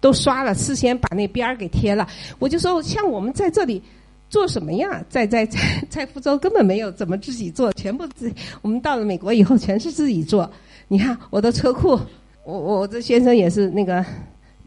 [0.00, 2.08] 都刷了，事先把那边儿给贴了。
[2.38, 3.82] 我就说，像我们在这里。
[4.30, 5.04] 做什么呀？
[5.08, 10.50] 在在在 在福州根本没有怎么自己做，全部自我们到了美国以后全是自己做。
[10.88, 11.96] 你看我的车库，
[12.42, 14.04] 我我这先生也是那个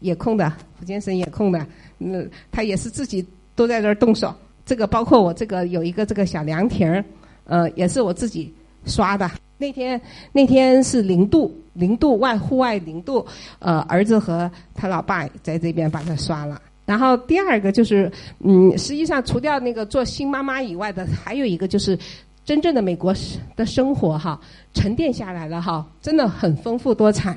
[0.00, 1.66] 也空的，福建省也空的，
[1.98, 3.22] 嗯，他也是自己
[3.54, 4.34] 都在这儿动手。
[4.64, 7.04] 这个包括我这个有一个这个小凉亭儿，
[7.44, 8.50] 呃，也是我自己
[8.88, 9.30] 刷的。
[9.58, 10.00] 那天
[10.32, 13.26] 那天是零度，零度外户外零度，
[13.58, 16.60] 呃，儿子和他老爸在这边把它刷了。
[16.86, 21.98] 然后第二个就是，嗯，实际上除掉那个做新妈妈以外的，还有一个就是
[22.44, 23.14] 真正的美国
[23.56, 24.40] 的生活哈，
[24.72, 27.36] 沉淀下来了哈，真的很丰富多彩。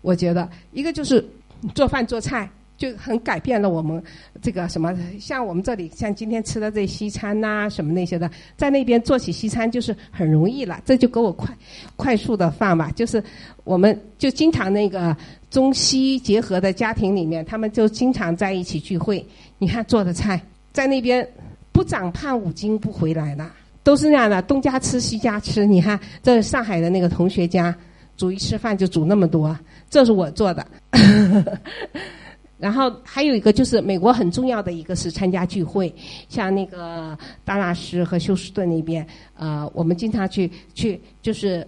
[0.00, 1.24] 我觉得一个就是
[1.74, 2.50] 做饭做菜。
[2.78, 4.00] 就很改变了我们
[4.40, 10.80] 这个什么，像我们这里像今天吃的这西餐呐，什么那些的，在那边做起西餐就是很容易了。
[10.84, 11.52] 这就给我快
[11.96, 13.22] 快速的放吧，就是
[13.64, 15.14] 我们就经常那个
[15.50, 19.26] 中西结合的家庭里面，他们就经常在一起聚会。
[19.58, 20.40] 你看做的菜，
[20.72, 21.28] 在那边
[21.72, 23.44] 不长胖五斤不回来的，
[23.82, 25.66] 都是那样的，东家吃西家吃。
[25.66, 27.74] 你看这上海的那个同学家，
[28.16, 29.58] 煮一吃饭就煮那么多，
[29.90, 30.64] 这是我做的。
[32.58, 35.94] 然后还有一个就是美国很重要的一个是参加聚会，
[36.28, 41.66] 像那个达拉斯和休斯顿那边，呃，我们经常去去就是。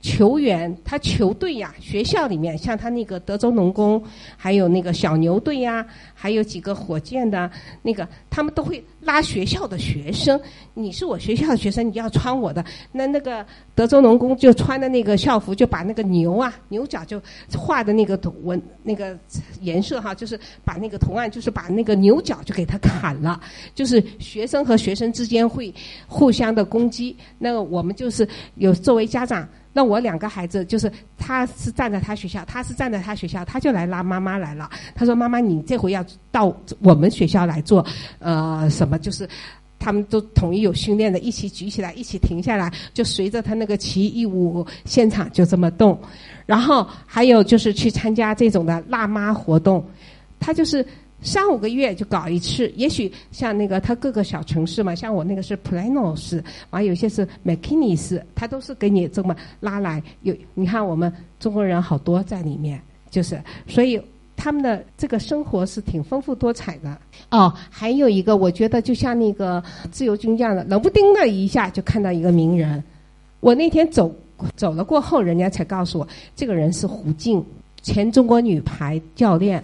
[0.00, 4.02] 球员，他球队呀，学校里面像他那个德州农工，
[4.34, 7.50] 还有那个小牛队呀，还有几个火箭的，
[7.82, 10.40] 那个他们都会拉学校的学生。
[10.72, 12.64] 你是我学校的学生，你要穿我的。
[12.92, 17.20] 那那个德州农工就穿的那个校服，就把那个牛啊牛角就
[17.54, 19.14] 画的那个图纹那个
[19.60, 23.38] 颜色哈，就是把那个图案，就是把那个牛角就给他砍了。
[23.74, 25.72] 就是学生和学生之间会
[26.06, 27.14] 互相的攻击。
[27.38, 29.46] 那我们就是有作为家长。
[29.72, 34.68] 那我两个孩子就是，他是站在他学校，他是站在他学校，他就来拉妈妈来了。
[34.94, 37.86] 他说：“妈妈，你这回要到我们学校来做，
[38.18, 38.98] 呃，什么？
[38.98, 39.28] 就是
[39.78, 45.96] 他们都统一有训练的，一起举起来，一起停下来，就随着他那个旗一舞，现场就这么动。
[46.46, 49.84] 然后还有就是去参加这种的辣妈活动，
[50.40, 50.84] 他就是。”
[51.22, 60.02] 三五个月就搞一次，也许像那个他各个小城市嘛，像我那个是 Plano 市，完有些是 McKinney 市，他都是给你这么拉来。
[60.22, 62.80] 有你看我们中国人好多在里面，
[63.10, 64.00] 就是所以
[64.34, 66.98] 他们的这个生活是挺丰富多彩的。
[67.30, 72.82] 哦，还有一个我觉得就像那个自由军这样的，冷不丁的一下就看到一个名人。
[73.40, 74.10] 我那天走
[74.56, 77.44] 走了过后，人家才告诉我，这个人是胡静，
[77.82, 79.62] 前中国女排教练。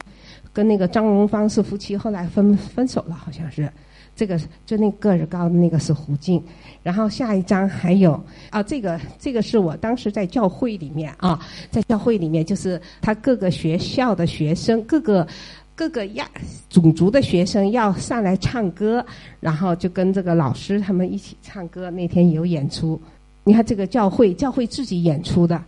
[0.56, 3.70] 跟那个张荣芳是夫妻，后来分分手了，好像是。
[4.14, 6.42] 这个就那个子高的那个是胡静，
[6.82, 11.38] 然后下一张还有啊，这个这个是我当时在教会里面啊，
[11.70, 15.28] 在教会里面就是他各个学校的学生，各个
[15.74, 16.26] 各个亚
[16.70, 19.04] 种族的学生要上来唱歌，
[19.38, 21.90] 然后就跟这个老师他们一起唱歌。
[21.90, 22.98] 那天有演出，
[23.44, 25.62] 你看这个教会，教会自己演出的。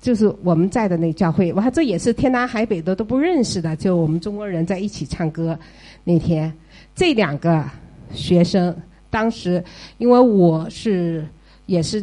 [0.00, 5.58] 就是我们在的那教会，哇，这也是天南海北的都不认识的，就我们中国人在一起唱歌。
[6.04, 6.50] 那天，
[6.94, 7.62] 这两个
[8.12, 8.74] 学生
[9.10, 9.62] 当时，
[9.98, 11.24] 因为我是
[11.66, 12.02] 也是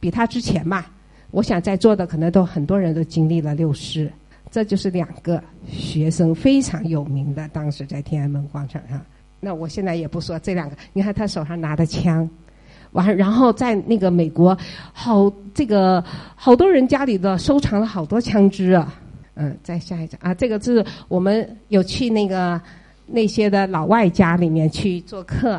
[0.00, 0.84] 比他之前嘛，
[1.30, 4.10] 我想在座的可能都很多人都经历了六四，
[4.50, 9.00] 这就是两个学生非常有名的，当时在天安门广场上。
[9.38, 12.28] 那我现在也不说这两个，你看他手上拿的枪，
[12.92, 14.56] 完然后在那个美国，
[14.92, 16.02] 好这个
[16.34, 18.94] 好多人家里的收藏了好多枪支啊。
[19.34, 22.60] 嗯，再下一张啊，这个是我们有去那个
[23.06, 25.58] 那些的老外家里面去做客，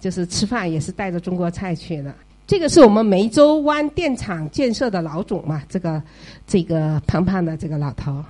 [0.00, 2.12] 就是吃饭也是带着中国菜去的。
[2.44, 5.62] 这个是我们梅州湾电厂建设的老总嘛？
[5.68, 6.02] 这个
[6.44, 8.22] 这个胖胖的这个老头，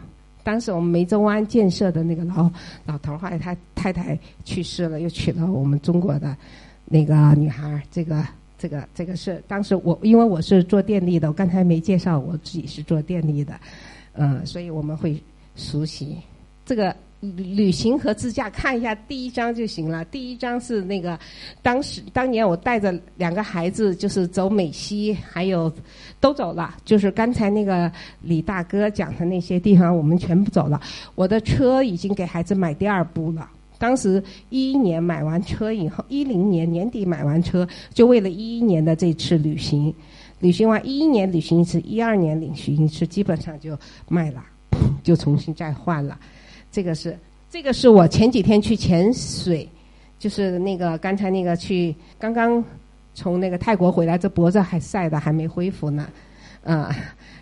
[0.43, 2.49] 当时我们梅州湾建设的那个老
[2.85, 6.37] 老头，后来他太太去世了，又娶了我们中国的
[6.85, 7.83] 那个女孩。
[7.91, 8.27] 这个
[8.59, 13.55] 这个这个是当时我因为我是做电力的，我刚才没介绍我自己是做电力的，
[14.13, 15.23] 嗯，所以我们会
[15.57, 16.17] 熟悉
[16.65, 16.95] 这个。
[17.39, 20.05] 旅行和自驾看一下第一张就行了。
[20.05, 21.19] 第一张是那个，
[21.63, 25.73] 当时当年我带着两个孩子，就是走美西，还有
[26.21, 26.77] 都走了。
[26.85, 30.79] 就是刚才那个李大哥讲的那些地方，我们全部走了。
[31.15, 33.49] 我的车已经给孩子买第二部了。
[33.79, 39.93] 当时一一年买完车以后，一零年年底买完车，就为了一一年的这次旅行。
[40.41, 44.45] 旅行完一一年旅行一次，一二年旅行一次，基本上就卖了，
[45.03, 46.19] 就重新再换了。
[46.71, 47.17] 这个是，
[47.51, 49.67] 这个是我前几天去潜水，
[50.19, 52.63] 就是那个刚才那个去刚刚
[53.15, 56.09] 从那个泰国回来，这脖子还晒的还没恢复呢，
[56.65, 56.95] 啊，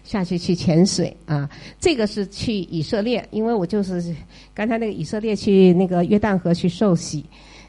[0.04, 1.48] 下去去潜水啊。
[1.80, 4.14] 这个是去以色列，因为我就是
[4.52, 7.24] 刚才那个以色列去那个约旦河去受洗，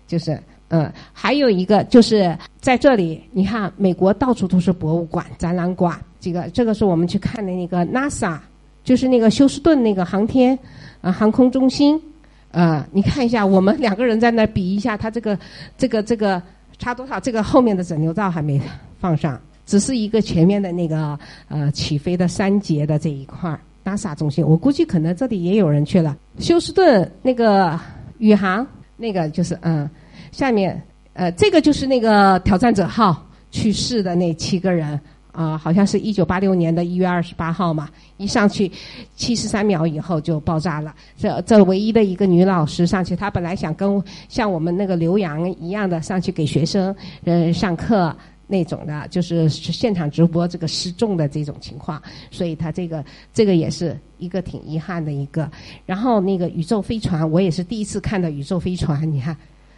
[0.06, 0.38] 就是
[0.68, 8.38] 嗯，还有一个就是在这里，你看美国到处都是博物馆、展览馆，这个这个是我们去看的那个 NASA，
[8.84, 10.58] 就是那个休斯顿那个航天。
[11.04, 12.01] 啊，航空中心，
[12.49, 15.38] 啊，你看一下，我们两个人在那比一下，它这个，
[15.78, 16.41] 这个，这个
[16.80, 17.20] 差多少？
[17.20, 18.58] 这个后面的整流罩还没
[19.01, 23.59] 放上，只是一个前面的那个呃起飞的三节的这一块儿。
[23.86, 26.16] NASA 中心，我估计可能这里也有人去了。
[26.39, 27.80] 休斯顿那个
[28.18, 29.89] 宇航，那个就是嗯，
[30.32, 30.82] 下面
[31.14, 34.99] 呃，这个就是那个挑战者号去世的那七个人。
[35.34, 38.72] 啊，好像是一九八六年的一月二十八号嘛，一上去
[39.16, 40.93] 七十三秒以后就爆炸了。
[41.18, 43.99] 这这唯一的一个女老师上去，她本来想跟
[44.30, 48.16] 像我们那个刘洋一样的上去给学生嗯上课
[48.54, 51.99] 那种的，就是现场直播这个失重的这种情况，
[52.30, 55.49] 所以他这个这个也是一个挺遗憾的一个。
[55.88, 59.36] 然后那个宇宙飞船，我也是第一次看到宇宙飞船，你看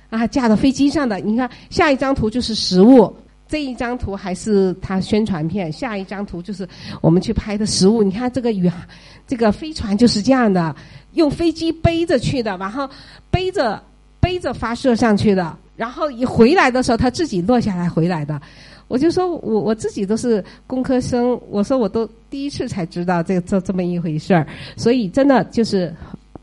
[0.09, 3.15] 啊，架到飞机上的，你看下一张图就是实物。
[3.47, 6.67] 这一张图还是他宣传片，下一张图就是
[6.99, 8.01] 我们去拍的实物。
[8.01, 8.69] 你看这个宇，
[9.28, 10.76] 这个飞船就是这样的，
[11.13, 12.89] 用飞机背着去的，然后
[13.30, 13.82] 背着
[14.19, 18.41] 背着发射上去的，然后一回来的时候他自己落下来回来的。
[18.88, 24.45] 我就说我我自己都是工科生，我说我都第一次才知道这这这么一回事儿。
[24.78, 25.93] 所以真的就是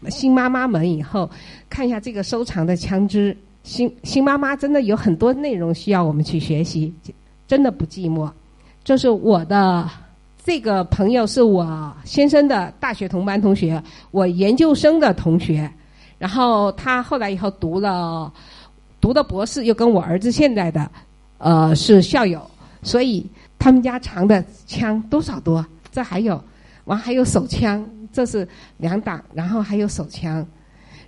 [0.08, 1.30] 新妈妈们以后
[1.70, 3.36] 看一下这个收藏的枪支。
[3.62, 6.92] 新新妈妈真的有很多内容需要我们去学习，
[7.46, 8.28] 真的不寂寞。
[8.82, 9.88] 就是我的
[10.44, 13.80] 这个朋友是我先生的大学同班同学，
[14.10, 15.70] 我研究生的同学，
[16.18, 18.32] 然后他后来以后读了
[19.02, 20.90] 读的博士，又跟我儿子现在的
[21.38, 22.40] 呃是校友，
[22.82, 23.28] 所以
[23.58, 25.66] 他们家藏的枪多少多？
[25.90, 26.42] 这还有
[26.84, 28.46] 完还有手枪，这是
[28.76, 30.46] 两档，然后还有手枪。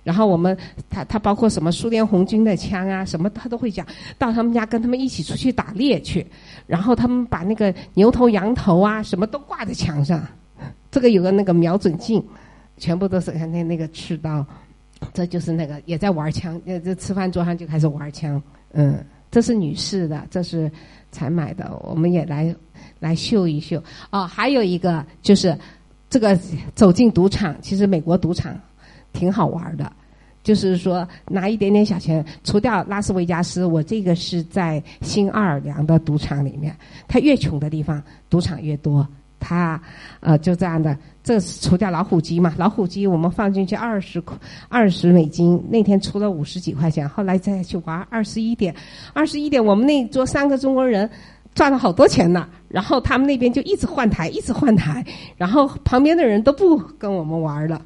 [0.03, 0.55] 然后我们，
[0.87, 3.83] 他他包括什么苏联红军的枪啊，什么他都会讲。
[4.19, 6.27] 到他们家跟他们一起出去打猎去，
[6.67, 10.21] 然后他们把那个牛头羊头啊，什么都挂在墙上。
[10.91, 12.23] 这个有个那个瞄准镜，
[12.77, 14.45] 全部都是看那那个刺刀，
[15.13, 16.59] 这就是那个也在玩枪。
[16.65, 18.41] 呃，这吃饭桌上就开始玩枪。
[18.73, 20.71] 嗯，这是女士的，这是
[21.11, 22.55] 才买的，我们也来
[22.99, 23.81] 来秀一秀。
[24.11, 25.57] 哦，还有一个就是
[26.09, 26.37] 这个
[26.73, 28.57] 走进赌场，其实美国赌场。
[29.13, 29.89] 挺好玩的，
[30.43, 36.75] 就是说拿一点点小钱，除掉拉斯维加斯，我这个是在新奥尔良的赌场里面。
[37.07, 39.07] 他越穷的地方，赌场越多。
[39.39, 39.81] 他
[40.19, 44.37] 呃就这样的，这是除掉老虎机嘛，老虎机我们放进去二十块
[44.69, 48.75] 二十美金，那天出了五十几块钱，后来再去玩二十一点，
[49.13, 51.09] 二十一点我们那桌三个中国人
[51.53, 52.47] 赚了好多钱呢。
[52.67, 55.05] 然后他们那边就一直换台，一直换台，
[55.37, 57.81] 然后旁边的人都不跟我们玩了。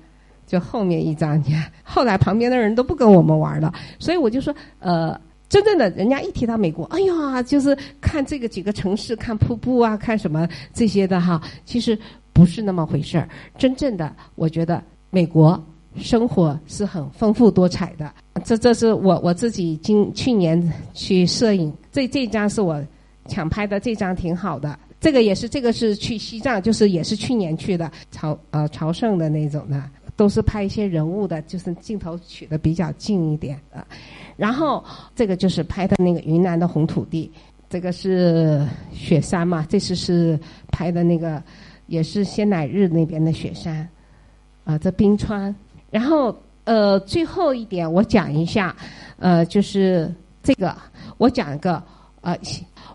[0.47, 5.15] 就后面一张，你看，后来旁边的人都不跟我们玩了，所以我就说，呃，
[5.49, 11.97] 真正的人家一提到美国，哎呀，就是看这个几个城市，看瀑布啊，看什么这些的哈，其实
[12.31, 13.27] 不是那么回事儿。
[13.57, 15.61] 真正的，我觉得美国
[15.97, 18.13] 生活是很丰富多彩的。
[18.45, 22.81] 这这是我我自己今去年去摄影，这这张是我
[23.27, 24.77] 抢拍的，这张挺好的。
[25.01, 29.81] 这个也是，这个是去西藏，就是也是去年去的朝呃朝圣的那种的，
[30.19, 33.87] 都是拍一些人物的，就是镜头取的比较近一点的。
[34.35, 34.83] 然后
[35.15, 37.31] 这个就是拍的那个云南的红土地，
[37.69, 41.41] 这个是雪山嘛，这次是拍的那个
[41.87, 43.87] 也是仙乃日那边的雪山，
[44.65, 45.55] 啊，这冰川。
[45.89, 48.75] 然后呃，最后一点我讲一下，
[49.19, 50.13] 呃，就是
[50.43, 50.75] 这个
[51.17, 51.81] 我讲一个
[52.19, 52.37] 呃。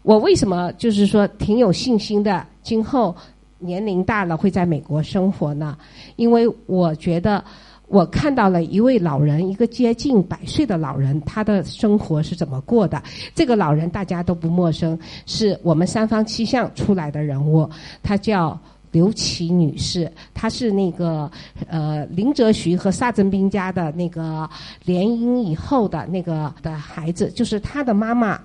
[0.03, 2.47] 我为什么就是说挺有信心的？
[2.63, 3.17] 今后
[3.65, 5.77] 年龄大了会在美国生活呢？
[6.17, 7.43] 因为我觉得
[7.89, 13.03] 我看到了一位老人，一个接近百岁的老人，他的生活是怎么过的。
[13.35, 17.69] 这个老人大家都不陌生，是我们三方七相出来的人物，
[18.03, 18.59] 她叫
[18.93, 21.31] 刘琦女士，她是那个
[21.67, 24.49] 呃林则徐和萨振兵家的那个
[24.85, 28.41] 联姻以后的那个的孩子，就是她的妈妈。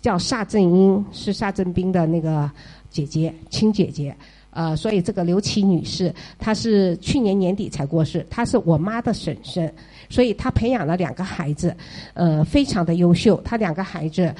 [0.00, 2.50] 叫萨振英，是萨振兵的那个
[2.88, 4.16] 姐姐，亲姐姐。
[4.56, 9.70] 呃，所以这个刘琦女士，她是去年年底才过世，她是我妈的婶婶，
[10.08, 11.76] 所以她培养了两个孩子，
[12.14, 13.38] 呃，非常的优秀。
[13.44, 14.34] 她两个孩子，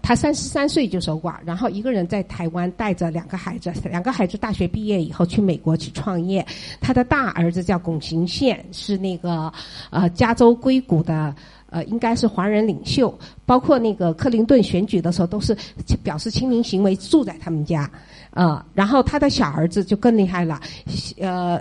[0.00, 6.42] 她三十三岁就守寡，然后一个人在台湾带着两个孩子，两个孩子大学毕业以后去美国去创业。
[6.80, 9.52] 她的大儿子叫龚行宪，是那个
[9.90, 11.34] 呃加州硅谷的。
[11.72, 15.56] 呃，应该是华人领袖，包括那个克林顿选举的时候，都是
[16.02, 17.90] 表示亲民行为，住在他们家，
[18.32, 20.60] 呃，然后他的小儿子就更厉害了，
[21.18, 21.60] 呃，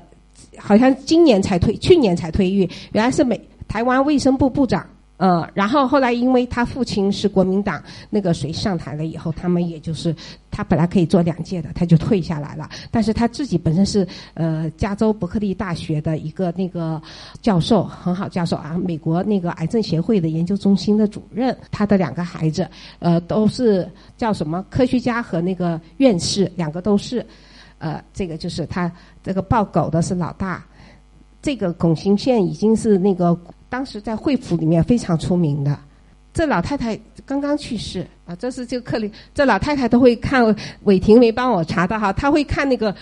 [0.58, 4.86] 好像今年才退，去年才退役，原来是美台湾卫生部部长。
[5.22, 10.16] 呃，然后后来因为他父亲是国民党那个谁上台了以后，他们也就是
[10.50, 12.68] 他本来可以做两届的，他就退下来了。
[12.90, 17.00] 但是他自己本身是呃加州伯克利大学的一个那个
[17.40, 21.56] 教授，很好教授啊，美国那个癌症协会的研究中心的主任。
[21.70, 22.68] 他的两个孩子
[22.98, 27.24] 呃都是叫什么科学家和那个院士，两个都是。
[27.78, 28.92] 呃，这个就是他
[29.24, 30.66] 这个抱狗的是老大，
[31.44, 33.40] 这个龚行宪已经是那个。
[33.72, 35.80] 当时在惠普里面非常出名的，
[36.34, 40.44] 这老太太刚刚去世啊，这是这个克林，这老太太都会看，
[40.84, 42.94] 伟霆没帮我查的哈，她会看那个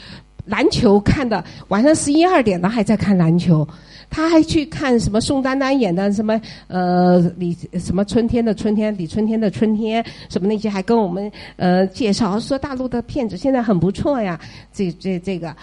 [0.46, 3.68] 篮球，看的晚上十一二点了还在看篮球，
[4.12, 14.40] 她还去看什么宋丹丹演的什么呃李什么春天的春天李春天的春天什么那些，还跟我们呃介绍说大陆的片子现在很不错呀，
[14.72, 15.56] 这这这个，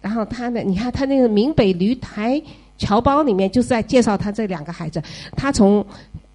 [0.00, 2.40] 然后他呢，你看他那个闽北驴台。
[2.82, 5.00] 侨胞里面就是在介绍他这两个孩子，
[5.36, 5.86] 他从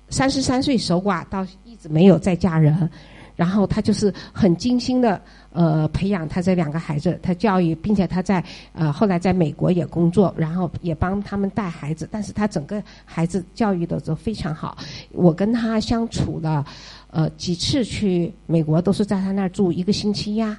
[0.10, 2.90] 三十三岁守寡到一直没有再嫁人，
[3.36, 5.22] 然后他就是很精心的
[5.52, 8.42] 呃培养他这两个孩子，他教育，并且他在
[8.72, 14.78] 呃后来在美国也工作，然后也帮他们带孩子，但是他整个孩子教育的都非常好。
[15.12, 16.66] 我跟他相处了
[17.12, 20.58] 呃几次去美国，都是在他那儿住一个星期呀，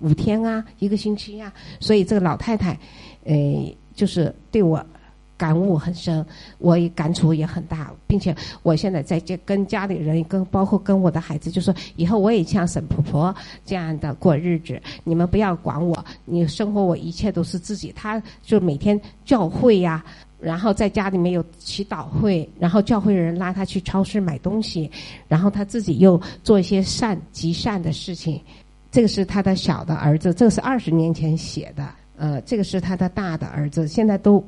[0.00, 2.72] 五天啊，一个星期呀，所以这个老太太，
[3.24, 3.34] 呃，
[3.94, 4.82] 就是对我。
[5.36, 6.24] 感悟很深，
[6.58, 13.34] 我也感触也很大，并且我现在在这跟家里人，跟包括跟我的孩子，就说以后我也像沈婆婆
[13.64, 17.92] 这样的过日子，你们不要管我，你生活我一切都是自己。
[17.94, 20.02] 他就每天教会呀，
[20.40, 24.90] 然后在家里面有祈祷会，然后教会人拉他去超市买东西，
[25.28, 28.40] 然后他自己又做一些善极善的事情。
[28.90, 34.42] 这个是他的小的儿子，这个是二十年前写的，呃，这个是他的大的儿子，现在都。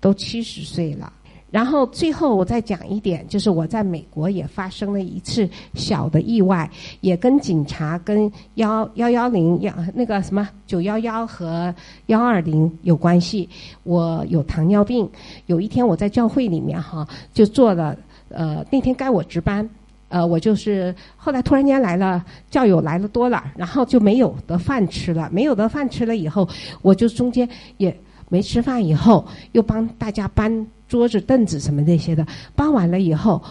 [0.00, 1.12] 都七十岁了，
[1.50, 6.70] 然后最后我再讲一点，就是我在美国也发生了一次小的意外，
[7.00, 11.74] 也跟警察、跟幺幺幺零幺那个什么九幺幺和
[12.06, 13.48] 幺二零有关系。
[13.82, 15.08] 我有糖尿病，
[15.46, 17.96] 有一天我在教会里面哈，就做了
[18.28, 19.68] 呃那天该我值班，
[20.10, 26.46] 呃我就是后来突然间来了教友来了多了，然后就没有得饭吃了，没有得饭吃了以后，
[26.82, 27.98] 我就中间也。
[28.28, 32.26] 没吃饭以后，又帮大家搬桌子、凳子什么那些的。
[32.54, 33.42] 搬完了以后，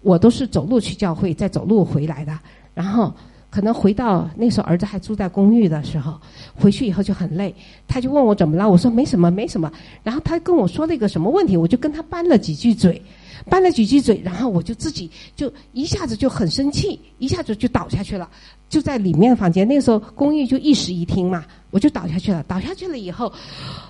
[0.00, 2.38] 我都是走路去教会，再走路回来的。
[2.74, 3.12] 然后
[3.50, 6.18] 可能回到那时候儿子还住在公寓的时候，
[6.54, 7.54] 回去以后就很累。
[7.86, 9.70] 他就问我怎么了，我说没什么，没什么。
[10.02, 13.02] 然后他跟我说了一个什么问题，我就跟他搬了几句嘴，
[13.50, 18.26] 搬了几句嘴，然后我就自己就一下子就很生气，一下子就倒下去了。
[18.72, 22.42] 就在里面房间，那个时候公寓就一室一厅嘛，我就倒下去了。
[22.48, 23.30] 倒下去了以后。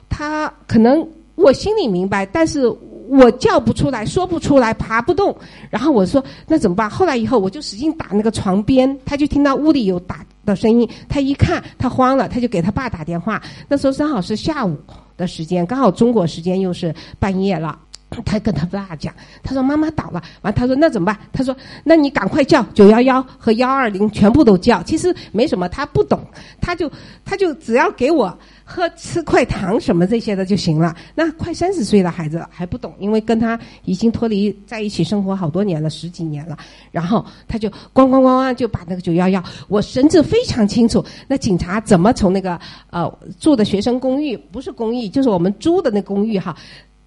[0.08, 2.66] 他可能我心里明白，但是
[3.08, 5.34] 我叫不出来说不出来，爬不动。
[5.70, 6.90] 然后我说那怎么办？
[6.90, 10.88] 后来以后我就使劲打那个床边，他就听到屋里有打的声音。
[11.08, 13.40] 他一看他慌了，他就给他爸打电话。
[13.68, 14.76] 那时候正好是下午
[15.16, 17.78] 的时间，刚好中国时间又是半夜了。
[18.24, 21.18] 他跟他爸讲，他说妈妈倒了，完他说那怎么办？
[21.32, 24.82] 他说那你赶快叫九幺幺和幺二零全部都叫。
[24.82, 26.20] 其实没什么，他不懂，
[26.60, 26.90] 他就
[27.24, 30.96] 他就只要给我喝吃块糖什么这些的就行了。
[31.14, 36.56] 那快三十岁的孩子还不懂，因为跟他已经脱离在一起生活好多年了，十几年了。
[36.90, 41.04] 然后他就咣咣咣咣就把那个九幺幺，我神志非常清楚。
[41.26, 42.58] 那警察怎么从那个
[42.90, 46.56] 呃住的学生公寓，不是公寓，就是我们租的那公寓哈。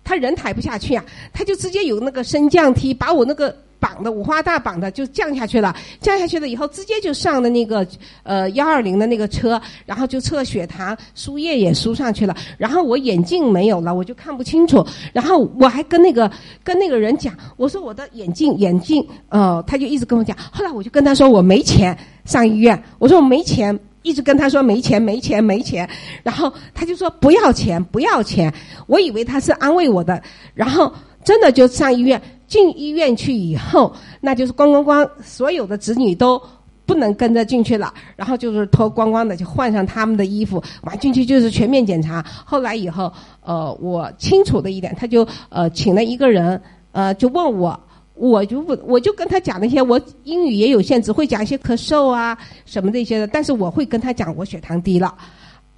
[0.06, 1.04] 他人抬不下去啊，
[1.34, 5.76] 他就直接有那个升降梯，把我那个绑的五花大绑的就降下去了。
[6.00, 7.86] 降下去了以后，直接就上了那个
[8.24, 12.36] 呃幺二零的那个车，然后就测血糖，输液也输上去了。
[12.58, 14.86] 然后我眼镜没有了，我就看不清楚。
[15.12, 16.32] 然后我还跟那个
[16.64, 20.38] 跟那个人讲，我说我的眼镜眼镜，呃，他就一直跟我讲。
[20.52, 23.78] 后来我就跟他说我没钱上医院，我说我没钱。
[24.06, 25.90] 一直跟他说没钱没钱没钱，
[26.22, 28.54] 然后他就说不要钱不要钱，
[28.86, 30.22] 我以为他是安慰我的，
[30.54, 30.94] 然后
[31.24, 33.92] 真的就上医院，进医院去以后，
[34.22, 36.40] 那就是咣咣咣，所有的子女都
[36.86, 42.24] 不能跟着进去了，然后就是脱光光的就换上他们的衣服，完进去就是全面检查。
[42.46, 47.80] 后来以后，呃，我清楚的一点，他就呃请了一个人，呃，就问我。
[48.16, 53.28] 我就不，我就跟他讲那些，我英语也有限，只会讲一些咳嗽啊什么那些的。
[53.28, 55.14] 但是我会跟他讲我血糖低了，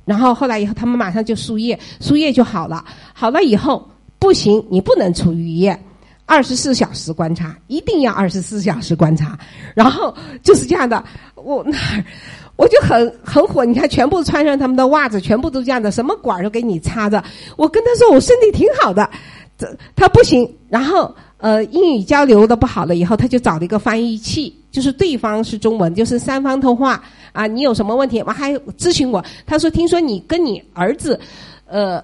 [0.05, 2.85] 然后后来以后他们马上就输液，输液就好了。
[3.11, 5.83] 好了以后不行，你不能出医院，
[6.27, 9.35] 二十四小时观察，一定要二十四小时观察。
[9.73, 11.75] 然后就是这样的，我那
[12.55, 17.23] 我就很很火，你看全部穿上他们的袜子，全部都这样的，什么管都给你插着。
[17.55, 19.09] 我跟他说我身体挺好的，
[19.57, 21.11] 这他不行，然后。
[21.39, 26.99] 呃，英语交流的不好了以后，他就找了一个翻译器，就是对方是中文，就是三方通话
[27.31, 27.45] 啊。
[27.45, 28.23] 你有什么问题？
[28.25, 31.19] 我还咨询我，他说听说你跟你儿子，
[31.67, 32.03] 呃，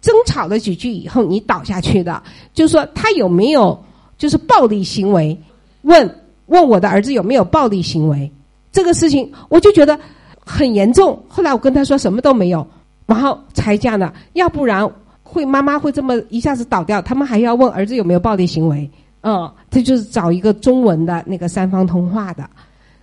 [0.00, 2.20] 争吵了几句以后，你倒下去的，
[2.52, 3.80] 就说他有没有
[4.18, 5.38] 就是暴力行为？
[5.82, 8.28] 问问我的儿子有没有暴力行为？
[8.72, 9.96] 这个事情我就觉得
[10.44, 11.22] 很严重。
[11.28, 12.66] 后来我跟他说什么都没有，
[13.06, 14.90] 然后才这样的，要不然。
[15.32, 18.88] 会妈妈会这么一下子倒掉，他们还要问儿子有没有暴力行为，
[19.22, 22.48] 嗯，他就是找一个中文的那个三方通话的，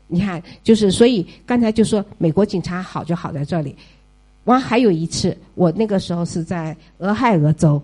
[0.06, 3.76] 你看，就是所以刚才就说美国警察好就好在这里，
[4.44, 7.82] 完还有一次，我那个时候是在俄亥俄州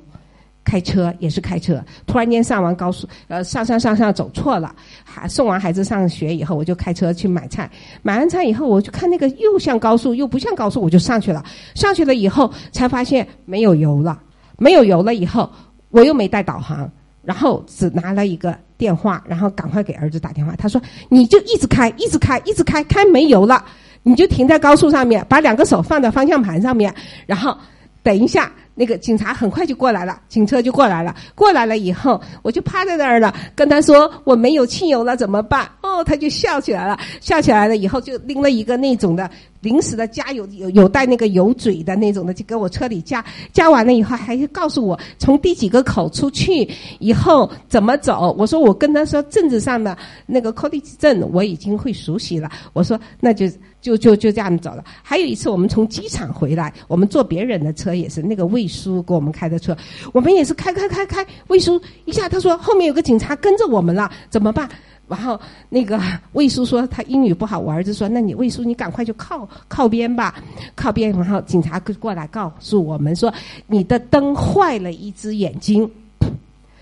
[0.63, 7.67] 开车，也是开车，突然间上完高速，呃，上上上上走错了，还送完孩子上学以后，我就开车去买菜，
[8.03, 11.43] 买完菜以后，我就看那个又像高速又不像高速，我就上去了，
[11.73, 14.21] 上去了以后才发现没有油了。
[14.57, 15.49] 没有油了以后，
[15.89, 16.89] 我又没带导航，
[17.23, 20.55] 然后只拿了一个电话，然后赶快给儿子打电话。
[20.55, 23.63] 他说：“你就一直开，一直开，一直开，开没油了，
[24.03, 26.93] 你就停在高速上面，把两个手放在方向盘上面，
[27.25, 27.57] 然后
[28.03, 31.15] 等一下。”那个警察很快就过来了，警车就过来了。
[31.33, 35.65] 过来了以后，我就趴在那儿了，跟他说我没有汽油了，怎么办？
[35.81, 39.31] 哦，他就笑起来了，笑起来了以后就拎了一个那种的
[39.65, 43.25] 临时的加油有有带那个油嘴的那种的，就给我车里加。
[43.51, 48.35] 加完了以后，还告诉我从第几个口出去，以后怎么走。
[48.37, 49.97] 我说我跟他说政治上的
[50.27, 52.49] 那个 codage 证我已经会熟悉了。
[52.73, 53.45] 我说那就。
[53.85, 54.83] 就就就这样走了。
[55.03, 59.77] 还有一次，我们从机场回来，我们坐别人的车，也是那个魏叔给我们开的车，
[60.11, 61.23] 我们也是开开开开。
[61.49, 64.67] 魏叔一下他说后面有个警察跟着我们了，怎么办？
[65.07, 65.39] 然后
[65.69, 65.99] 那个
[66.33, 70.35] 魏叔说他英语不好，我儿子说那你魏叔你赶快就靠靠边吧，
[70.75, 71.11] 靠边。
[71.11, 73.33] 然后警察过来告诉我们说
[73.67, 75.89] 你的灯坏了一只眼睛，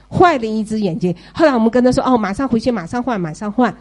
[0.10, 1.16] 坏了一只眼睛。
[1.34, 3.76] 后来我们跟他说哦，马上回去，马上换，马上换。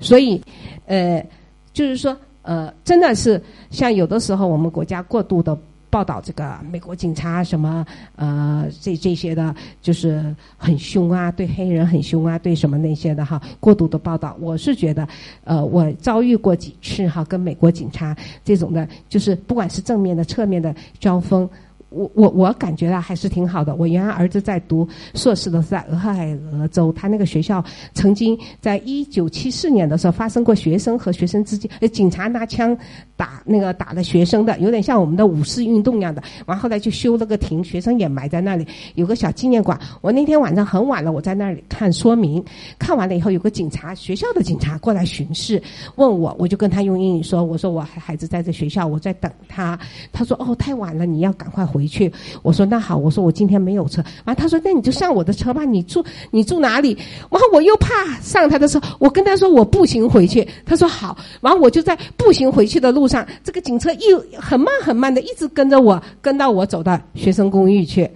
[0.00, 0.42] 所以
[0.86, 1.24] 呃，
[1.72, 2.16] 就是说。
[2.48, 3.42] 呃，真的是
[3.72, 5.58] 像有的时候我们国家过度的
[5.96, 7.82] 报道这个美国警察什么
[8.16, 15.08] 呃这这些的，就是很凶啊，对黑人很凶啊，对什么那些的哈，过度的报道，我是觉得，
[15.44, 21.48] 呃，我遭遇过几次哈，跟美国警察这种的，就是不管是正面的、侧面的交锋。
[21.90, 23.74] 我我我感觉到还是挺好的。
[23.76, 27.64] 我原来儿子在读硕士的是在俄亥俄州，他那个学校
[27.94, 32.76] 曾经在一九七四年的时候发生过学生和学生之间，呃，警察拿枪
[33.16, 36.22] 打那个打了学生的，有点像我们的五四运动一样的。
[36.46, 38.66] 完后来就修了个亭，学生也埋在那里，
[38.96, 39.78] 有个小纪念馆。
[40.00, 42.44] 我那天晚上很晚了，我在那里看说明，
[42.78, 45.62] 看完了以后，有个警察学校的警察过来巡视，
[45.94, 49.78] 问我，我就跟他用英语说，我说我孩子在这学校，我在等他。
[50.12, 51.75] 他说哦，太晚了，你要赶快回。
[51.76, 52.10] 回去，
[52.42, 56.96] 我说那好，我说我今天没有车，完他说那你就上我的车吧，你住你住哪里？
[57.30, 68.10] 完我又怕上他的车，我跟他说我步行回去，他说好，完我就在步行回去的路上，这个警车一很慢很慢的一直跟着我，跟到我走到学生公寓去，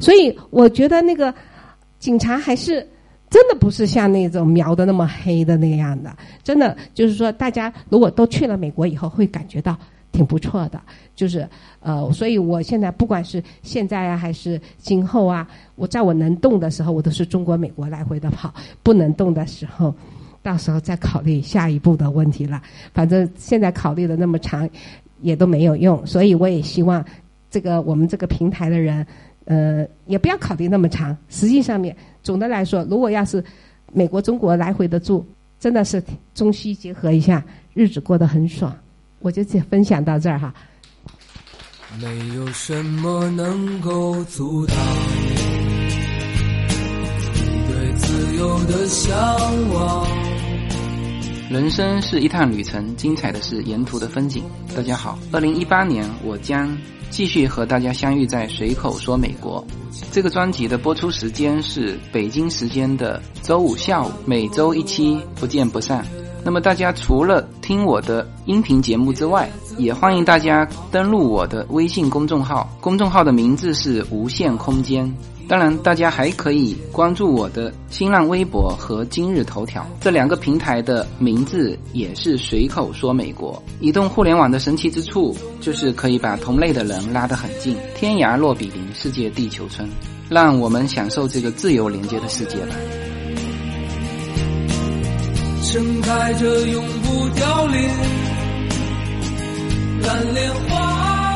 [0.00, 1.32] 所以我觉得那个。
[2.00, 2.86] 警察还是
[3.30, 9.74] 真的不是像那种描的那么黑的那样的，真的就是说，大家如果都去了美国以后，会感觉到
[10.14, 10.80] 挺不错的。
[11.14, 11.46] 就是
[11.80, 18.48] 呃，所以我现在不管是现在啊，还是今后啊，我在我能动的时候，我都是中国、美国来回的跑；
[18.82, 19.94] 不能动的时候，
[20.42, 22.62] 到时候再考虑下一步的问题了。
[22.92, 24.68] 反正现在考虑的那么长，
[25.20, 26.06] 也都没有用。
[26.06, 27.04] 所以我也希望
[27.50, 29.06] 这个我们这个平台的人。
[29.46, 31.14] 呃，也不要考虑那么长。
[31.28, 33.44] 实际上面，总的来说，如果要是
[33.92, 35.22] 美国、中国来回的住，
[35.60, 36.02] 真的是
[36.32, 37.44] 中西结合一下，
[37.74, 38.74] 日子过得很爽。
[39.24, 40.52] 我就先分享到这儿哈。
[41.98, 44.76] 没有什么能够阻挡
[45.24, 45.34] 你
[47.72, 49.16] 对自由的向
[49.72, 50.06] 往。
[51.50, 54.44] 人生是一趟旅程，精彩的是沿途的风景。
[54.76, 56.76] 大家好，二零一八年我将。
[57.10, 59.64] 继续和大家相遇在随口说美国。
[60.10, 66.04] 这个专辑的播出时间是北京时间的周五下午，每周一期，不见不散。
[66.44, 75.10] 那么大家除了听我的音频节目之外，也欢迎大家登录我的微信公众号，公众号的名字是无限空间。
[75.46, 83.62] 当然，大家还可以关注我的新浪微博和今日头条这两个平台的名字也是随口说美国。
[83.80, 89.86] 移动互联网的神奇之处就是可以把同类的人拉得很近，天涯若比邻，世界地球村，
[90.30, 93.03] 让我们享受这个自由连接的世界吧。
[95.74, 97.80] 盛开着永不凋零
[100.02, 101.34] 蓝莲花。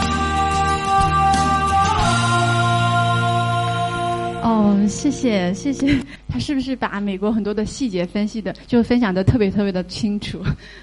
[4.44, 5.98] 哦，谢谢谢谢，
[6.30, 10.40] 他是不是把美国很多的细节分析的，就分享的特别特别的清楚？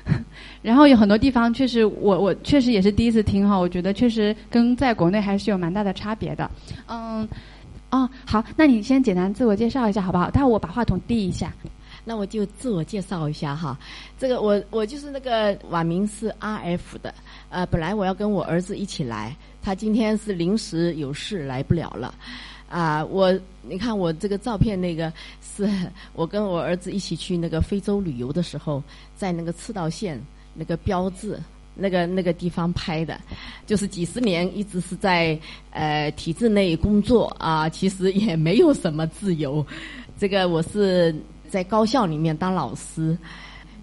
[0.61, 6.51] 然后有很多地方确实，我我确实也是第一次听哈，我觉得确实跟在国内还是有蛮大的差别的。
[6.87, 7.25] 嗯，
[7.89, 10.29] 哦，好，那你先简单自我介绍一下好不好？
[10.29, 11.49] 待会我把话筒递一下。
[12.05, 13.77] 那我就自我介绍一下哈，
[14.17, 17.13] 这个我我就是那个网名是 R F 的，
[17.49, 22.13] 呃，本来我要跟我儿子一起来，他今天是临时有事来不了了。
[22.69, 25.69] 啊，我你看我这个照片，那个是
[26.13, 28.81] 我跟我儿子一起去那个非洲旅游的时候，
[29.15, 30.19] 在那个赤道线
[30.53, 31.39] 那个标志
[31.75, 33.19] 那个那个地方拍的，
[33.65, 35.39] 就是几十年一直是在
[35.71, 39.65] 呃体制内工作啊，其实也没有什么自由。
[40.17, 41.13] 这个我是
[41.55, 43.17] 在高校里面当老师，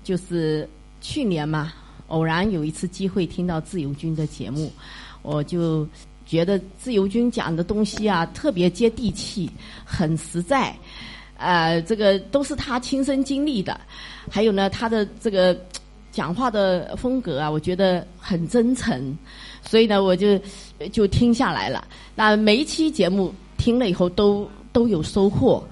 [0.04, 0.68] 就是
[1.00, 1.72] 去年嘛，
[2.08, 4.70] 偶然有一次机会听到自由军的节目，
[5.22, 5.88] 我就。
[6.24, 9.50] 觉得自由军讲的东西啊，特别接地气，
[9.84, 10.74] 很实在，
[11.36, 13.78] 呃，这个都是他亲身经历的。
[14.30, 15.54] 还有呢，他的这个
[16.10, 19.18] 讲话的风格啊，我觉得很真诚，
[19.62, 20.40] 所以呢，我就
[20.90, 21.86] 就听下来了。
[22.14, 25.62] 那每一期节目听了以后，都都有收获，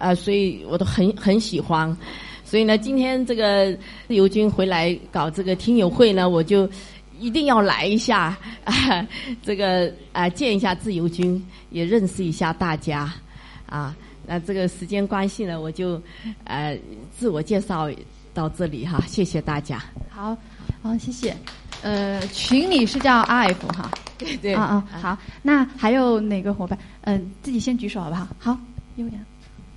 [0.00, 1.96] 啊，所以我都很很喜欢。
[2.44, 3.72] 所以呢，今天这个
[4.08, 6.68] 自由军回来搞这个听友会呢，我就。
[7.22, 8.34] 一定要来一下，
[8.64, 9.06] 啊，
[9.42, 13.12] 这个啊，见一下自由军，也认识一下大家，
[13.66, 13.94] 啊，
[14.26, 16.00] 那这个时间关系呢，我就
[16.44, 16.74] 呃
[17.18, 17.90] 自我介绍
[18.32, 19.84] 到这里哈，谢谢大家。
[20.08, 20.34] 好，
[20.82, 21.36] 好，谢谢。
[21.82, 24.54] 呃，群里是叫 RF 哈， 对对。
[24.54, 26.78] 啊啊，好，那还有哪个伙伴？
[27.02, 28.26] 嗯，自己先举手好不好？
[28.38, 28.58] 好，
[28.96, 29.29] 优良。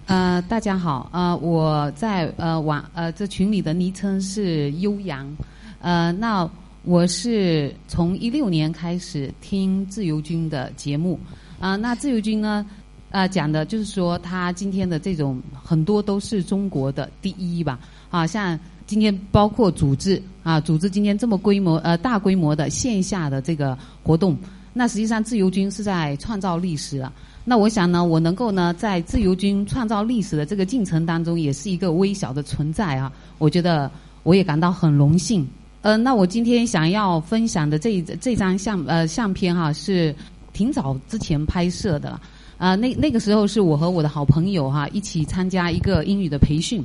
[0.06, 5.36] 呃，大家好，呃，我在呃网呃这群里的昵称是悠扬，
[5.82, 6.50] 呃，那。
[6.86, 11.18] 我是从一六年开始听自由军的节目，
[11.58, 12.66] 啊，那自由军呢，
[13.10, 17.80] 啊，讲的就是说他今天的这种很多都是中国的第一吧，
[18.10, 24.38] 啊，像今天包括组织啊，组织今天这么规模呃大规模的线下的这个活动，
[24.74, 27.14] 那实际上自由军是在创造历史了。
[27.46, 33.92] 那我想呢，我能够呢在自由军创造历史的这个进程当中，也是一个微小的存在啊，我觉得
[34.24, 35.46] 我也感到很荣幸。
[35.82, 40.16] 呃，那我今天想要分享的这这张相呃相片哈，是
[40.54, 42.18] 挺早之前拍摄的，
[42.58, 46.82] 啊，那那个时候是我和我的好朋友哈一起参加一个英语的培训，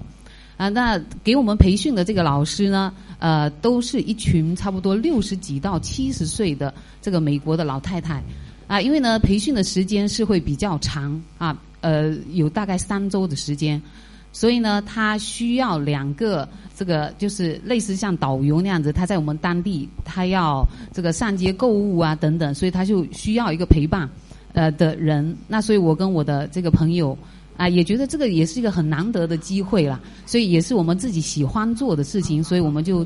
[0.57, 8.21] 啊，那给我们培训的这个老师呢，呃，都是一群差不多六十几到七十岁的这个美国的老太太，
[8.69, 13.83] 啊，因为呢培训的时间是会比较长啊，呃，有大概三周的时间。
[14.31, 16.47] 所以呢，他需要两个
[16.77, 24.09] 这个，就是类似像导游那样子，他在我们当地，他要这个上街购物啊等等，所以他就需要一个陪伴，
[24.53, 25.35] 呃的人。
[25.49, 27.17] 那所以我跟我的这个朋友
[27.57, 33.05] 啊，也觉得这个也是一个很难得的机会啦，所以也是我们自己喜欢做的事情，所以我们就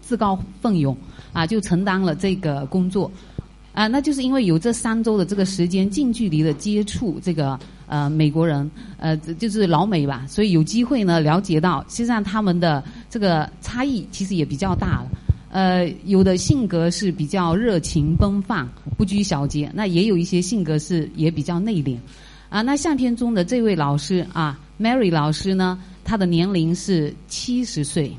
[0.00, 0.96] 自告奋勇
[1.32, 3.10] 啊，就承担了这个工作。
[3.72, 8.68] 啊，那就是因为有这三周的这个时间，近距离的接触这个呃美国人，
[8.98, 15.10] 呃，就是老美吧，所以有机会呢了解到，实际上他们的这个差异其实也比较大了。
[15.52, 21.96] 呃，有的性格是比较热情奔放、不拘小节，那也有一些性格是也比较内敛。
[22.48, 28.12] 啊，那相片中的这位老师啊，Mary 老师呢，她的年龄是七十岁。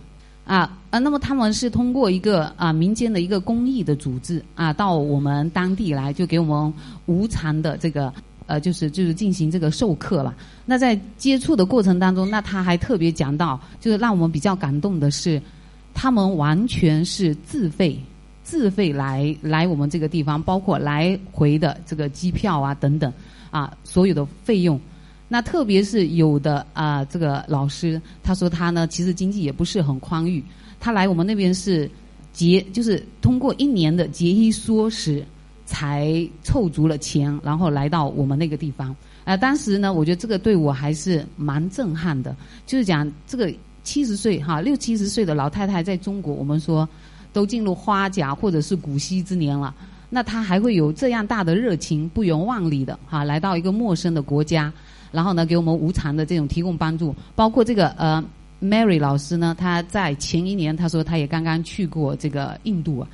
[0.46, 6.74] 啊啊，那么他们是通过一个啊民间的一个公益的组织啊，到我们当地来，就给我们
[7.06, 8.12] 无偿的这个
[8.48, 10.36] 呃，就是就是进行这个授课了。
[10.66, 15.42] 那在接触的过程当中，那他还特别讲到，就是让我们比较感动的是，
[15.94, 17.98] 他们完全是自费
[18.44, 23.14] 自费来来我们这个地方，包括来回的这个机票啊等等
[23.52, 24.78] 啊，所有的费用。
[25.34, 30.44] 那特别是有的啊，这个老师他说他呢，其实经济也不是很宽裕，
[30.78, 31.90] 他来我们那边是
[32.34, 35.26] 节，就是通过一年的节衣缩食
[35.66, 38.94] 才凑足了钱，然后来到我们那个地方。
[39.24, 43.50] 呃，当时呢，我觉得这个对我还是蛮震撼的，就是讲这个
[43.86, 46.86] 七十岁哈，六七十岁的老太太在中国，我们说
[47.32, 49.74] 都进入花甲或者是古稀之年了，
[50.10, 54.70] 那她还会有这样大的热情，不远万里的哈，来到一个陌生的国家。
[55.12, 58.24] 然后呢，给我们无偿的这种提供帮助，包括这个呃
[58.62, 63.08] ，Mary 老师呢，他在前一年他说他也刚刚去过这个印度啊，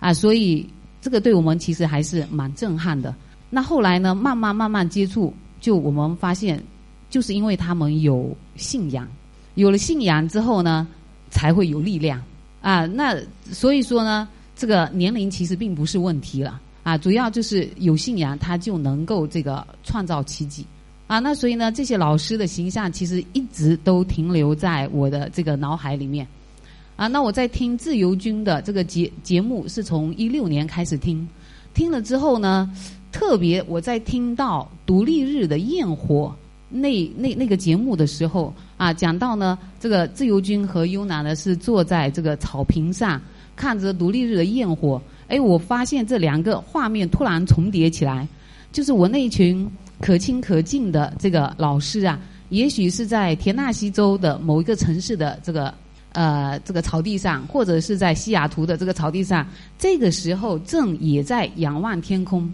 [0.00, 0.68] 啊，所以
[1.00, 3.14] 这个对我们其实还是蛮震撼的。
[3.48, 6.62] 那后来呢，慢慢慢慢接触，就我们发现，
[7.08, 9.08] 就是因为他们有信仰，
[9.54, 10.86] 有了信仰之后呢，
[11.30, 12.22] 才会有力量
[12.60, 12.84] 啊。
[12.84, 13.16] 那
[13.50, 20.66] 所以说呢，这个年龄其实并不是问题了啊，主要就是有信仰，他就能够这个创造奇迹。
[21.10, 26.24] 啊，那所以呢，这些老师的形象其实一直都停留在我的这个脑海里面。
[26.94, 31.28] 啊，那我在听自由军的这个节节目，是从一六年开始听，
[31.74, 32.70] 听了之后呢，
[33.10, 36.32] 特别我在听到独立日的焰火
[36.68, 43.20] 那那那个节目的时候，啊，讲到呢，这个自由军和优娜呢是坐在这个草坪上
[43.56, 48.28] 看着独立日的焰火，哎，我发现这两个画面突然重叠起来，
[48.70, 49.68] 就是我那一群。
[50.00, 55.72] 可亲可敬的这个老师啊，也许是在田纳西州的某一个城市的这个
[56.12, 59.46] 呃这个草地上，或者是在西雅图的这个草地上，
[59.78, 62.50] 这个时候正也在仰望天空，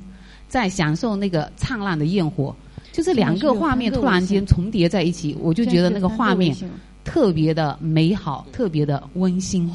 [0.48, 2.54] 在享受那个灿烂的焰火。
[2.92, 6.56] 就是两个画面突然间重叠在一起，我就觉得那个画面
[7.04, 9.70] 特别的美好，特别的温馨。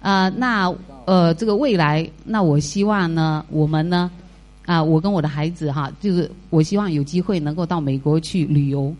[0.00, 0.74] 啊，那
[1.06, 4.10] 呃这个未来，那我希望呢，我们呢。
[4.66, 8.94] 啊，我跟我的孩子哈，就是我希望有机会能够到美国去旅游，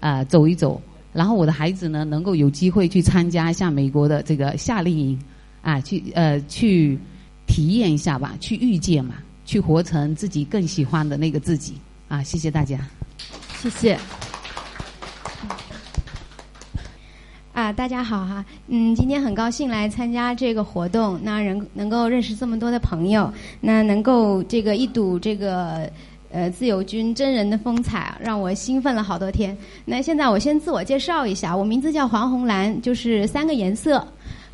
[0.00, 0.80] 啊，走一走。
[1.12, 5.20] 然后我的孩子呢，能够有机会去参加一下美国的这个夏令营，
[5.60, 6.98] 啊，去呃去
[7.46, 11.74] 体验一下吧，去遇见嘛，去活成自己更喜欢的那个自己。
[12.08, 12.78] 啊，谢谢大家，
[13.60, 14.29] 谢谢。
[17.60, 23.30] 啊，大家好哈，嗯，今天很高兴来参加这个活动，那人能够认识这么多的朋友，
[23.60, 25.86] 那能够这个一睹这个
[26.32, 29.54] 呃自由军真人的风采，让我兴奋了好多天。
[29.84, 34.02] 那现在我先自我介绍一下，我名字叫黄红兰，就是三个颜色，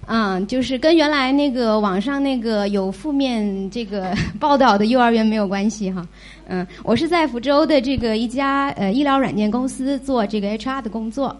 [0.09, 6.05] 嗯，就是跟原来那个网上那个有负面这个 报道的幼儿园没有关系哈，
[6.49, 11.37] 嗯，我是在福州的这个一家呃医疗软件公司做这个 HR 的工作。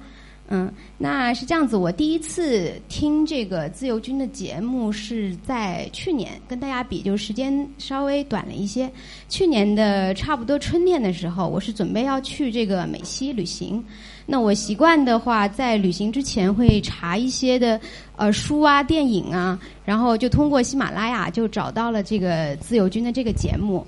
[0.49, 1.77] 嗯，那是这样子。
[1.77, 8.89] 我第一次听这个自由军的节目是在去年，跟大家比，就时间稍微短了一些。
[9.29, 13.85] 去年的差不多春天的时候，我是准备要去这个美西旅行。
[14.25, 17.81] 那我习惯的话，在旅行之前会查一些的
[18.17, 23.85] 呃书啊、电影啊，然后就通过喜马拉雅就找到了这个自由军的这个节目。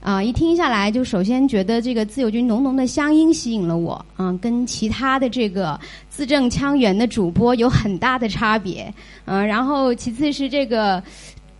[0.00, 5.78] 啊，一听下来，就首先觉得这个自由军浓浓的乡音吸引了我，嗯，跟其他的这个
[6.08, 8.92] 字正腔圆的主播有很大的差别，
[9.26, 11.02] 嗯，然后其次是这个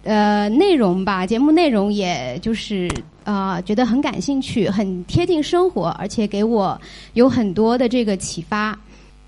[0.05, 2.91] 呃内容吧，节目内容也就是
[3.24, 6.80] 啊觉得很感兴趣，很贴近生活，而且给我
[7.12, 8.78] 有很多的这个启发。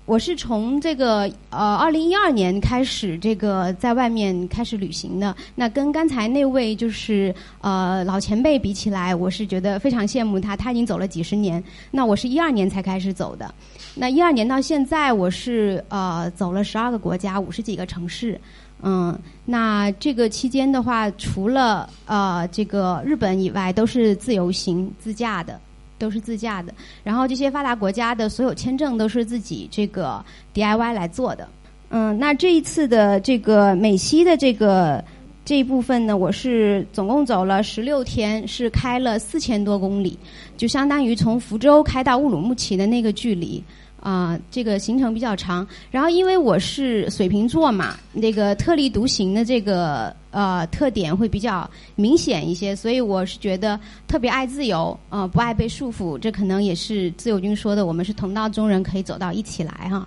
[0.05, 5.33] 我是从这个呃，二零一二年开始这个在外面开始旅行的。
[5.55, 11.63] 那跟刚才那位就是呃老前辈比起来，我是觉得非常羡慕他，他已经走了几十年。
[11.89, 13.53] 那我是一二年才开始走的。
[13.95, 18.39] 那一二年到现在，我是呃走了十二个国家，五十几个城市。
[18.81, 25.57] 嗯，那这个期间的话，除了呃这个日本以外，都是自由行自驾的。
[26.03, 30.21] 都是自驾的，然后这些发达国家的所有签证都是自己这个
[30.53, 31.47] DIY 来做的。
[31.91, 35.01] 嗯，那这一次的这个美西的这个
[35.45, 40.19] 这一部分呢，我是总共走了十六天，是开了四千多公里，
[40.57, 43.63] 就相当于从福州开到乌鲁木齐的那个距离。
[44.03, 45.65] 啊，这个行程比较长。
[45.89, 56.17] 然后因为我是水瓶座嘛，那个特立独行的这个呃特点会比较明显一些，所以我是觉得特别爱自由，呃，不爱被束缚。
[56.17, 60.05] 这可能也是自由军说的，我们是同道中人，可以走到一起来哈。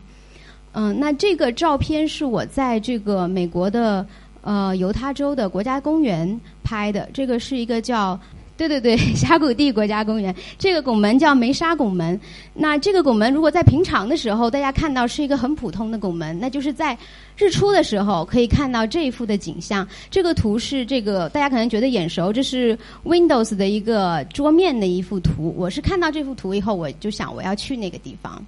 [0.73, 4.07] 嗯，那这个照片是我在这个美国的
[4.43, 8.21] 呃犹他州的国家公园拍的，这个是一个叫。
[8.57, 12.19] 对对对， 峡谷地国家公园这个拱门叫梅沙拱门。
[12.55, 16.97] 那这个拱门如果在平常的时候，大家看到是一个很普通的拱门，那就是在
[17.37, 19.87] 日出的时候可以看到这一幅的景象。
[20.11, 25.55] 这个图是这个大家可能觉得眼熟，这是 Windows 的一个桌面的一幅图。
[25.57, 28.43] 我是看到这幅图以后，我就想我要去那个地方。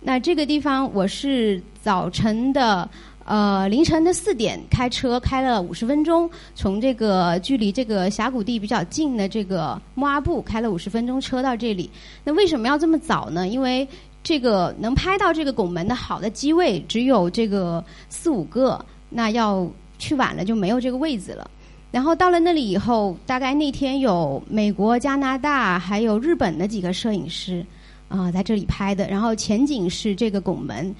[0.00, 2.88] 那这个地方我是早晨的。
[3.24, 11.90] 呃，凌晨的四点开车开了五十分钟，从这个距离这个峡谷地比较近的这个莫阿布开了五十分钟车到这里。
[12.22, 13.48] 那为什么要这么早呢？
[13.48, 13.88] 因为
[14.22, 19.66] 这个能拍到这个拱门的好的机位只有这个四五个，那要
[19.98, 21.50] 去晚了就没有这个位置了。
[21.90, 27.64] 然后到了那里以后，大概那天有美国、加拿大还有日本的几个摄影师
[28.08, 29.08] 啊在这里拍的。
[29.08, 30.94] 然后前景是这个拱门。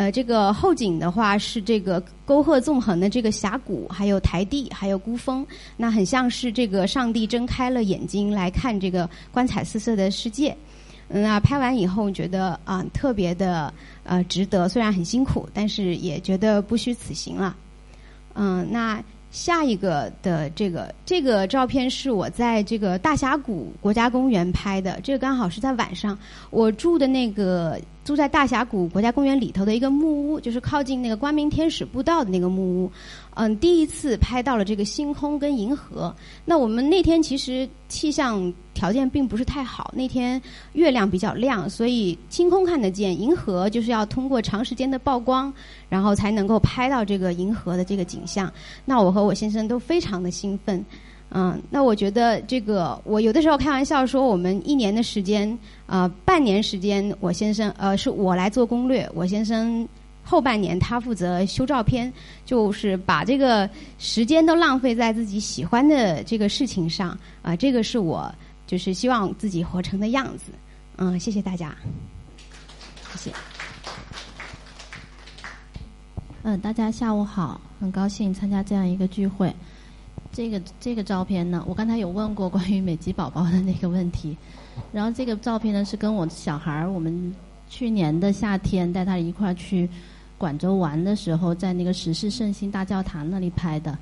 [0.00, 5.46] 呃，这个后景的话是这个沟壑纵横的这个峡谷，还有台地，还有孤峰，
[5.76, 10.56] 那很像是这个上帝睁开了眼睛来看这个光彩四射的世界。
[11.10, 13.70] 嗯那拍完以后觉得啊，特别的
[14.04, 17.54] 呃值得，虽然很辛苦，但是也觉得不虚此行了。
[18.32, 27.78] 嗯，那下一个的这个这个照片是我在这个大峡谷国家公园拍的，这个刚好是在晚上，我住的那个。
[28.10, 32.90] 住在大峡谷国家公园里头的一个木屋，就是靠近那个光明天使步道的那个木屋。
[33.34, 36.12] 嗯，第一次拍到了这个星空跟银河。
[36.44, 40.42] 那我们那天其实气象条件并不是太好，那天
[40.72, 45.54] 月亮比较亮，所以星空看得见，银河就是要通过长时间的曝光，
[45.88, 48.52] 然后才能够拍到这个银河的这个景象。
[48.84, 50.84] 那我和我先生都非常的兴奋。
[51.32, 55.56] 嗯，那我觉得这个，我有的时候开玩笑说，我们一年的时间，
[55.86, 59.88] 呃，半年时间，我先生呃是我来做攻略，我先生
[60.24, 62.12] 后半年他负责修照片，
[62.44, 68.32] 就是把这个时间都浪费在自己喜欢的这个事情上啊，这个是我
[68.66, 70.50] 就是希望自己活成的样子。
[70.96, 71.74] 嗯，谢谢大家，
[73.12, 73.36] 谢谢。
[76.42, 79.54] 嗯，大家下午好，很高兴参加这样一个聚会。
[80.32, 84.36] 这个这个照片呢，我刚才有问过关于美籍宝宝的那个问题，
[84.92, 87.34] 然后这个照片呢是跟我小孩儿，我们
[87.68, 89.88] 去年的夏天带他一块儿去
[90.38, 93.98] 广州玩的时候，在那个时事圣心大教堂那里拍的。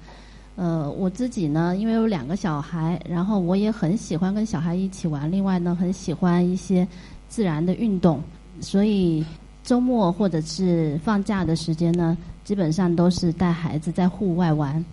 [0.57, 6.87] 呃，我自己呢，因为有两个小孩，然后我也很喜欢跟小孩一起玩，另外呢，很喜欢一些
[7.29, 8.21] 自然的运动，
[8.61, 9.25] 所以
[9.63, 14.85] 周末或者是放假的时间呢，基本上都是带孩子在户外玩。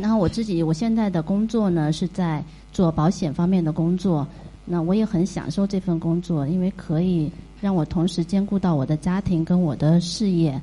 [0.00, 4.26] 然后我自己，我现在的工作呢是在做保险方面的工作。
[4.66, 7.30] 那我也很享受这份工作，因为可以
[7.60, 10.60] 让我同时兼顾到我的家庭跟我的事业。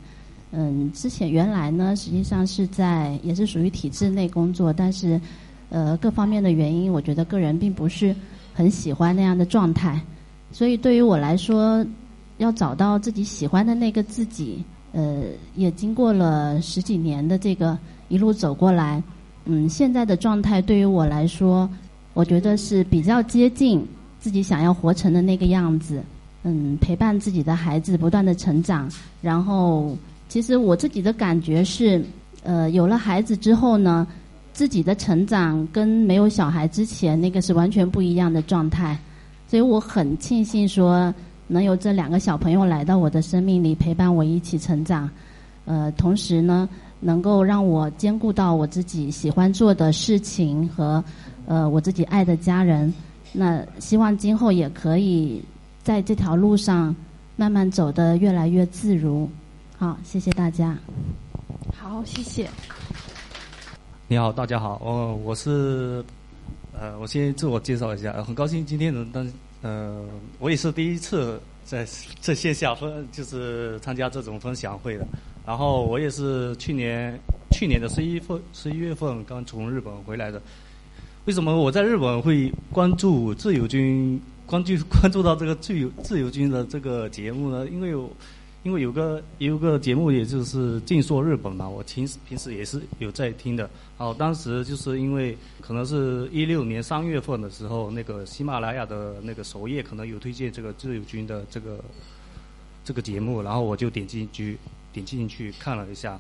[0.52, 5.22] 嗯，之前原来呢，实际上是在也是属于体制内工作，但是
[5.70, 8.14] 呃各方面的原因，我觉得个人并不是
[8.54, 10.02] 很喜欢那样的状态。
[10.52, 11.86] 所以对于我来说，
[12.40, 14.64] 要找到自己喜欢的那个自己，
[14.94, 15.24] 呃，
[15.56, 17.78] 也经过了十几年的这个
[18.10, 19.02] 一路走过来。
[19.46, 21.68] 嗯，现在的状态对于我来说，
[22.14, 23.84] 我觉得是比较接近
[24.20, 26.02] 自己想要活成的那个样子。
[26.44, 28.90] 嗯，陪伴自己的孩子不断的成长，
[29.22, 29.96] 然后
[30.28, 32.04] 其实我自己的感觉是，
[32.44, 34.08] 呃，有了孩子之后呢，
[34.54, 38.98] 自己的成长跟没有小孩之前那个是完全不一样的状态。
[39.48, 41.14] 所以我很庆幸说，
[41.48, 45.10] 能有这两个小朋友来到我的生命里陪伴我一起成长。
[45.66, 46.70] 呃，同时呢。
[47.02, 51.04] 能够让我兼顾到我自己喜欢做的事情和
[51.48, 52.94] 呃我自己爱的家人，
[53.34, 55.44] 那希望今后也可以
[55.84, 56.96] 在这条路上
[57.36, 59.28] 慢慢走得越来越自如。
[59.78, 60.78] 好，谢谢大家。
[61.76, 62.48] 好，谢谢。
[64.08, 66.04] 你好，大家好，哦，我是
[66.80, 69.28] 呃，我先自我介绍一下，很高兴今天能当
[69.64, 70.06] 呃，
[70.38, 71.86] 我也是第一次在
[72.20, 75.08] 在线下分就是参加这种分享会的。
[75.46, 77.20] 然后我也是去年
[77.52, 80.42] 去年的十一份十一月份刚从日本回来的。
[81.26, 87.68] 为什么我在日本会关注自由军关注关注到这个自由自由军的这个节目呢？
[87.70, 88.10] 因为有
[88.64, 93.70] 因为有个有个节目，也就是《静说日本》嘛，我平时平时也是有在听的。
[93.98, 101.80] 然后当时就是因为可能是一六年三月份的时候，那个喜马拉雅的那个首页可能有推荐这个自由军的这个
[102.84, 104.58] 这个节目，然后我就点进去
[104.94, 106.20] 点进去看了一下，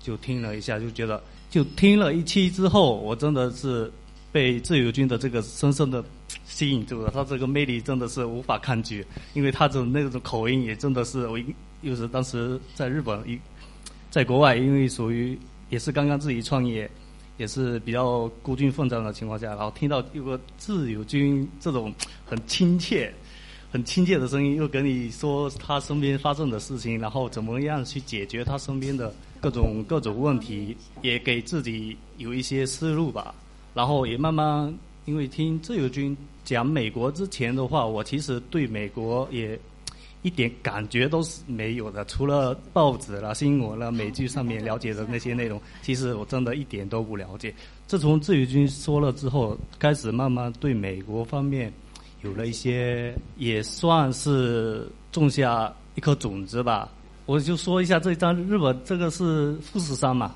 [0.00, 3.90] 就听了一下，就觉得就听了一期之后，我真的是
[4.32, 6.04] 被自由军的这个深深的。
[6.44, 11.38] 吸引住了，他这个魅力真的是无法抗拒，因为他的那种口音也真的是我，
[11.80, 13.38] 又是当时在日本一，
[14.10, 15.38] 在国外，因为属于
[15.70, 16.90] 也是刚刚自己创业，
[17.38, 21.94] 也是比较孤军奋战的情况下，然后听到有个自由军这种
[22.26, 23.12] 很亲切、
[23.70, 33.34] 很亲切的声音，又跟你说他身边发生的事情，然后怎么样去解决他身边的各种各种问题，也给自己有一些思路吧，
[33.74, 34.72] 然后也慢慢。
[35.04, 36.14] 因为听自由军
[36.44, 39.58] 讲美国之前的话，我其实对美国也
[40.20, 47.54] 一点感觉都是没有的，除了报纸啦、新闻啦、美剧上面了解的那些内容，其实我真的一点都不了解。
[47.86, 51.72] 自从自由军说了之后，开始慢慢对美国方面
[52.22, 56.88] 有了一些，也算是种下一颗种子吧。
[57.26, 60.34] 我就说一下这张日本这个是富士山嘛，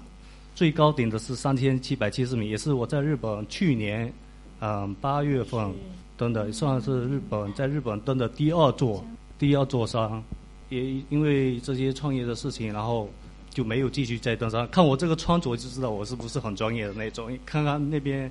[0.54, 4.12] 最高顶的是三千七百七十米，也是我在日本去年。
[4.64, 5.74] 嗯，八月份
[6.16, 9.04] 登的算是日本在日本登的第二座
[9.36, 10.22] 第二座山，
[10.68, 13.10] 也因为这些创业的事情，然后
[13.50, 14.68] 就没有继续再登山。
[14.68, 17.36] 看我这个穿着就知道我是不是很专业的那种。
[17.44, 18.30] 看看那边，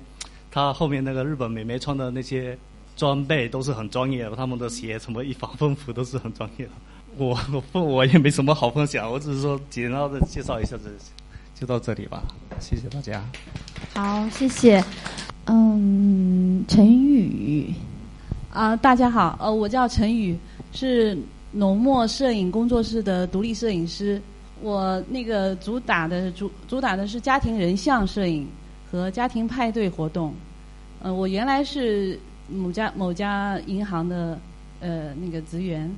[0.50, 2.56] 他后面那个日本美眉穿的那些
[2.96, 6.72] 装备都是很专业的，他们的鞋什么一防风服都是很专业的。
[7.16, 7.38] 我
[7.72, 10.90] 我我也没什么好分享，我只是说简单的介绍一下这
[11.54, 12.22] 就到这里吧，
[12.58, 13.22] 谢谢大家。
[13.94, 14.82] 好，谢谢。
[15.44, 17.72] 嗯，陈宇，
[18.50, 20.38] 啊，大家好，呃，我叫陈宇，
[20.72, 21.16] 是
[21.50, 24.20] 浓墨摄影工作室的独立摄影师。
[24.60, 28.46] 我那个主打的主主打的是家庭人像摄影
[28.90, 30.32] 和家庭派对活动。
[31.02, 32.18] 呃，我原来是
[32.48, 34.38] 某家某家银行的
[34.80, 35.90] 呃那个职员，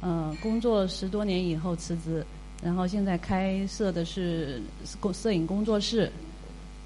[0.00, 2.24] 呃，工作十多年以后辞职，
[2.62, 4.62] 然后现在开设的是
[5.00, 6.10] 工摄影工作室。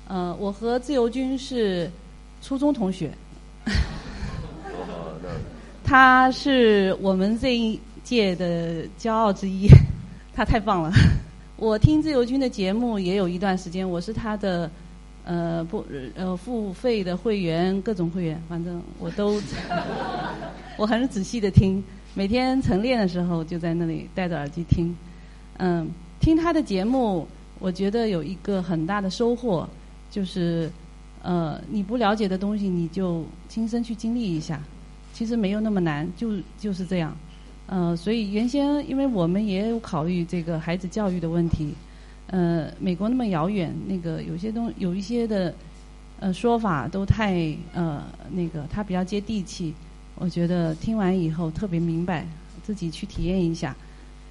[0.07, 1.91] 呃，我和自由军是
[2.43, 3.11] 初中同学，
[5.83, 9.67] 他是我们这一届的骄傲之一，
[10.35, 10.93] 他太棒了。
[11.57, 14.71] 我听自由军的节目也有一段时间，我是他的
[15.25, 19.41] 呃不呃付费的会员，各种会员，反正我都
[20.77, 21.83] 我很仔细的听，
[22.14, 24.95] 每天晨练的时候就在那里戴着耳机听，
[25.59, 25.89] 嗯，
[26.20, 27.27] 听他的节目，
[27.59, 29.68] 我觉得有一个很大的收获。
[30.11, 30.70] 就是，
[31.22, 34.62] 呃，你不了解的东西，你就亲身去经历一下，
[35.12, 37.16] 其实没有那么难，就就是这样。
[37.66, 41.75] 呃，所以原先因为我们也有考虑这个孩子教育的问题，
[42.35, 45.55] 呃，美国那么遥远，那个有些东有一些的
[46.18, 49.72] 呃说法都太呃那个，他比较接地气。
[50.16, 52.26] 我觉得听完以后特别明白，
[52.64, 53.76] 自己去体验一下，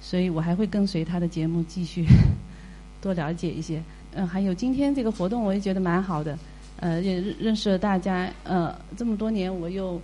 [0.02, 2.04] 所以我还会跟随他的节目继续
[3.00, 3.82] 多了解一些。
[4.14, 6.38] 嗯，还有今天这个活动，我也觉得蛮好的。
[6.80, 8.30] 呃，也认识了大家。
[8.42, 9.98] 呃，这么多年，我又，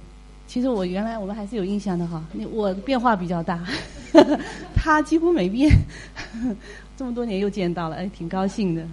[0.46, 2.24] 其实我原来我们还是有印象的哈。
[2.50, 3.62] 我变化比较大，
[4.74, 5.70] 他几乎没变。
[7.00, 8.86] 这么多年又见到了，哎，挺高兴的。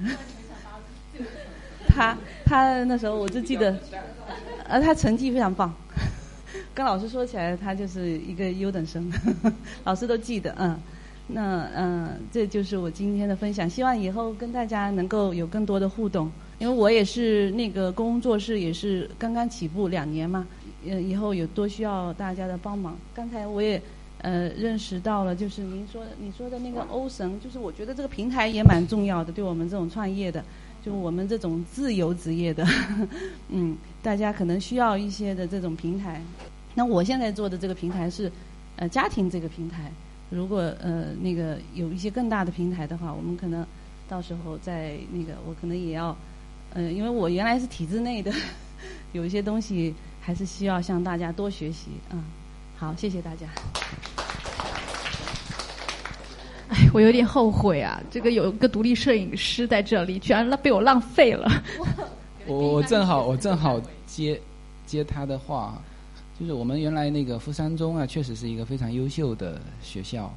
[1.89, 3.77] 他他那时候我就记得，
[4.65, 5.75] 呃，他成绩非常棒。
[6.73, 9.11] 跟老师说起来，他就是一个优等生，
[9.83, 10.79] 老师都记得，嗯。
[11.27, 13.69] 那嗯，这就是我今天的分享。
[13.69, 20.47] 希望以后跟大家能够有更多的互动，因为我也是那个工作室也是刚刚起步两年嘛，
[20.87, 22.97] 呃，以后有多需要大家的帮忙。
[23.13, 23.81] 刚才我也
[24.27, 30.43] 呃认识到了，就是您说的你说的那个欧神，就是我觉得这个平台也蛮重要的，对我们这种创业的，
[30.83, 32.67] 就我们这种自由职业的，
[33.47, 36.21] 嗯，大家可能需要一些的这种平台。
[36.75, 38.29] 那我现在做的这个平台是
[38.75, 39.89] 呃家庭这个平台。
[40.29, 43.65] 如果呃那个有一些更大的平台的话，我们可能
[44.09, 46.13] 到时候在那个我可能也要，
[46.73, 48.29] 呃，因为我原来是体制内的，
[49.13, 52.19] 有一些东西还是需要向大家多学习啊。
[52.79, 53.47] 好，谢谢大家。
[56.69, 61.49] 哎，我有点后悔啊，这个有一个独立摄影师在这里，居然被我浪费了。
[62.45, 64.39] 我我正好我正好接
[64.85, 65.81] 接他的话。
[66.39, 70.31] 就是我们原来那个富山中啊，确实是一个非常优秀的学校。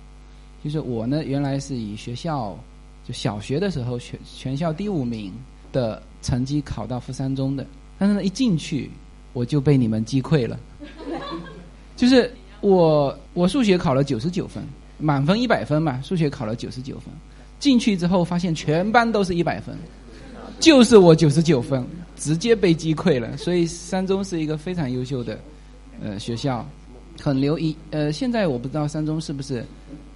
[0.64, 2.58] 就是我呢，原来是以学校
[3.06, 5.30] 就小学的时候全全校第五名
[5.72, 7.66] 的成绩考到富山中的，
[7.98, 8.90] 但是呢，一进去
[9.34, 10.58] 我就被你们击溃了。
[12.00, 12.32] 就是
[12.62, 14.64] 我我数学考了九十九分，
[14.96, 17.12] 满分一百分嘛，数学考了九十九分，
[17.58, 19.76] 进去之后发现全班都是一百分，
[20.58, 21.84] 就是我九十九分，
[22.16, 23.36] 直接被击溃了。
[23.36, 25.38] 所以三中是一个非常优秀的
[26.02, 26.66] 呃学校，
[27.20, 29.62] 很留意呃，现在我不知道三中是不是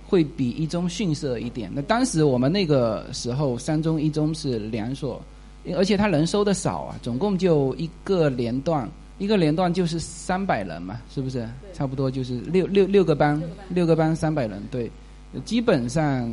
[0.07, 1.71] 会比一中逊色一点。
[1.75, 5.23] 那当时我们那个时候，三中一中是两所，
[5.77, 8.91] 而且他人收的少啊，总共就一个连段。
[9.17, 11.49] 一个连段就是三百人嘛，是不是？
[11.73, 14.91] 差不多就是六六六个班，六个班三百人，对。
[15.45, 16.29] 基本上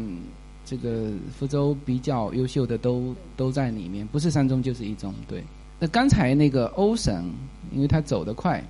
[0.65, 5.43] 这个福州比较优秀的都都在里面，不是三中就是一中，对。
[5.79, 7.23] 那刚才那个欧神，
[7.71, 8.63] 因为他走得快，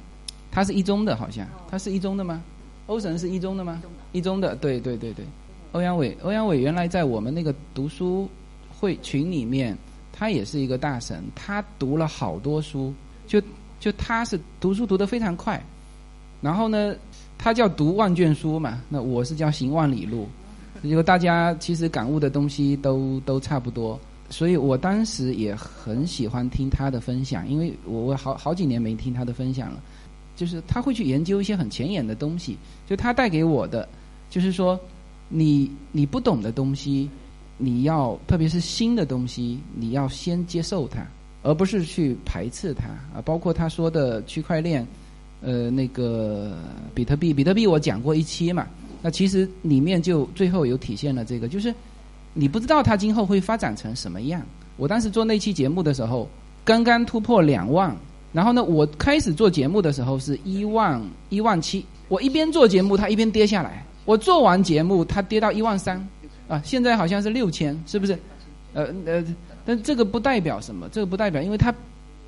[0.51, 2.41] 他是一中的，好像他是一中的吗？
[2.87, 3.81] 欧神是一中的吗？
[4.11, 5.25] 一中的，对对对对。
[5.71, 8.29] 欧阳伟，欧阳伟原来在我们那个读书
[8.77, 9.77] 会群里面，
[10.11, 12.93] 他也是一个大神，他读了好多书，
[13.25, 13.41] 就。
[13.81, 15.59] 就他是读书读得非常快，
[16.39, 16.95] 然后呢，
[17.35, 20.27] 他叫读万卷书嘛，那我是叫行万里路，
[20.83, 23.99] 结果大家其实感悟的东西都都差不多，
[24.29, 29.81] 所以我当时也很喜欢听他的分享，因为我我好好几年没听他的分享了，
[30.35, 32.55] 就是他会去研究一些很前沿的东西，
[32.87, 33.89] 就他带给我的，
[34.29, 34.79] 就是说，
[35.27, 37.09] 你你不懂的东西，
[37.57, 41.03] 你要特别是新的东西，你要先接受它。
[41.43, 42.87] 而不是去排斥它
[43.17, 44.85] 啊，包括他说的区块链，
[45.41, 46.55] 呃，那个
[46.93, 48.67] 比特币，比特币我讲过一期嘛，
[49.01, 51.73] 那其实里面就最后有体现了这个，就是
[52.35, 54.39] 你不知道它今后会发展成什么样。
[54.77, 56.29] 我当时做那期节目的时候，
[56.63, 57.95] 刚刚突破两万，
[58.31, 66.07] 然后呢，我开始做节目的时候是一万一万七，我一边做节目，它一边跌下来，我做完节目，它跌到一万三，
[66.47, 68.15] 啊，现在好像是六千，是不是？
[68.73, 69.25] 呃呃。
[69.65, 71.73] 但这个不代表什么，这个不代表，因为它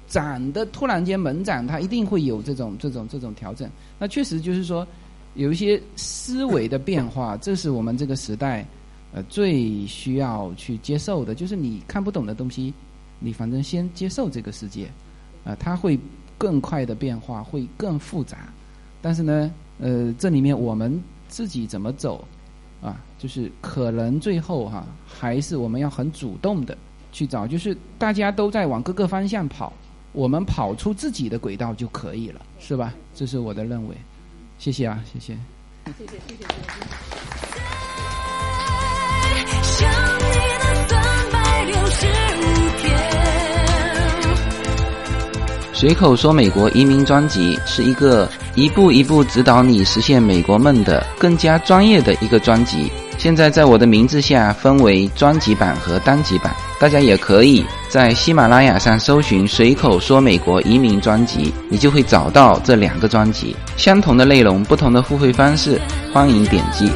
[0.07, 3.69] 涨的突然间猛涨，它一定会有这种这种这种调整。
[3.97, 4.85] 那确实就是说，
[5.35, 8.65] 有一些思维的变化，这是我们这个时代
[9.13, 11.33] 呃最需要去接受的。
[11.33, 12.73] 就是你看不懂的东西，
[13.19, 14.87] 你反正先接受这个世界，
[15.43, 15.97] 啊，它会
[16.37, 18.53] 更快的变化，会更复杂。
[19.01, 22.27] 但是呢，呃，这里面我们自己怎么走
[22.81, 23.01] 啊？
[23.17, 26.77] 就是可能最后哈，还是我们要很主动的。
[27.13, 29.71] 去找，就是大家都在往各个方向跑，
[30.11, 32.93] 我们跑出自己的轨道就可以了，是吧？
[33.15, 33.95] 这是我的认为。
[34.57, 35.37] 谢谢啊，谢谢。
[35.85, 36.45] 谢谢谢谢。
[45.73, 52.89] 随口说美国移民专辑是一个一步一步指导你实现美国梦的更加专业的一个专辑。
[53.23, 63.55] 现在在我的名字下分为专辑版和单集版，大家也可以在喜马拉雅上搜寻“随口说美国移民专辑”，你就会找到这两个专辑。
[63.77, 65.79] 相同的内容，不同的付费方式，
[66.13, 66.91] 欢迎点击。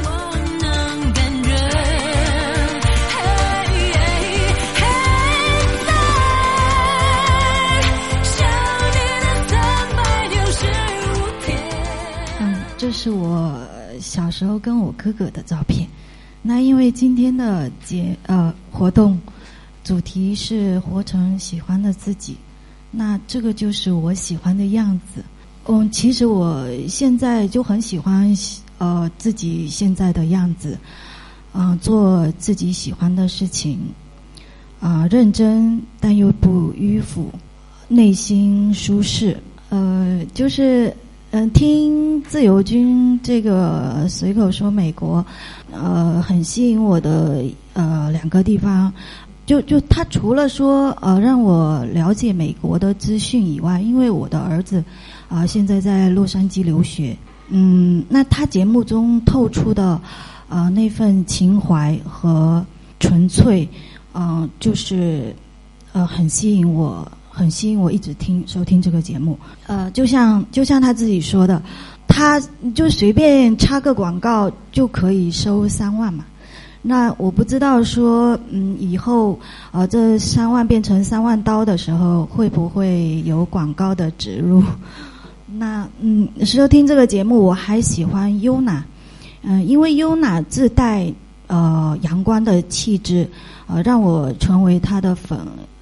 [12.41, 13.57] 嗯，这是我
[14.01, 15.86] 小时候跟我哥哥的照片。
[16.41, 19.19] 那因为今天的节呃活动
[19.83, 22.37] 主题是活成喜欢的自己，
[22.89, 25.23] 那这个就是我喜欢的样子。
[25.65, 28.33] 嗯，其实我现在就很喜欢
[28.77, 30.77] 呃自己现在的样子，
[31.53, 33.77] 嗯，做自己喜欢的事情，
[34.79, 37.29] 啊，认真但又不迂腐，
[37.89, 39.37] 内心舒适，
[39.69, 40.95] 呃，就是。
[41.31, 45.23] 嗯，听自由军这个随口说美国，
[45.71, 47.43] 呃，很吸引我的
[47.73, 48.91] 呃两个地方，
[49.45, 54.81] 就就他除了说呃让我了解美国的资讯以外，因为我的儿子
[55.27, 57.15] 啊现在在洛杉矶留学，
[57.49, 59.99] 嗯，那他节目中透出的
[60.47, 62.65] 啊那份情怀和
[63.01, 63.67] 纯粹，
[64.13, 65.35] 嗯，就是
[65.91, 67.05] 呃很吸引我。
[67.37, 69.37] 很吸引我，一直听收听这个节目。
[69.67, 71.61] 呃，就像就像他自己说的，
[72.07, 72.41] 他
[72.73, 76.25] 就随便插个广告就可以收三万嘛。
[76.81, 79.39] 那我不知道说，嗯，以后
[79.71, 84.63] 呃这三万变成三万刀的时候，会不会有广告的植入？
[85.59, 88.83] 那嗯，收听这个节目，我还喜欢优娜，
[89.43, 91.13] 嗯，因为优娜自带
[91.47, 93.29] 呃阳光的气质，
[93.67, 95.37] 呃，让我成为她的粉。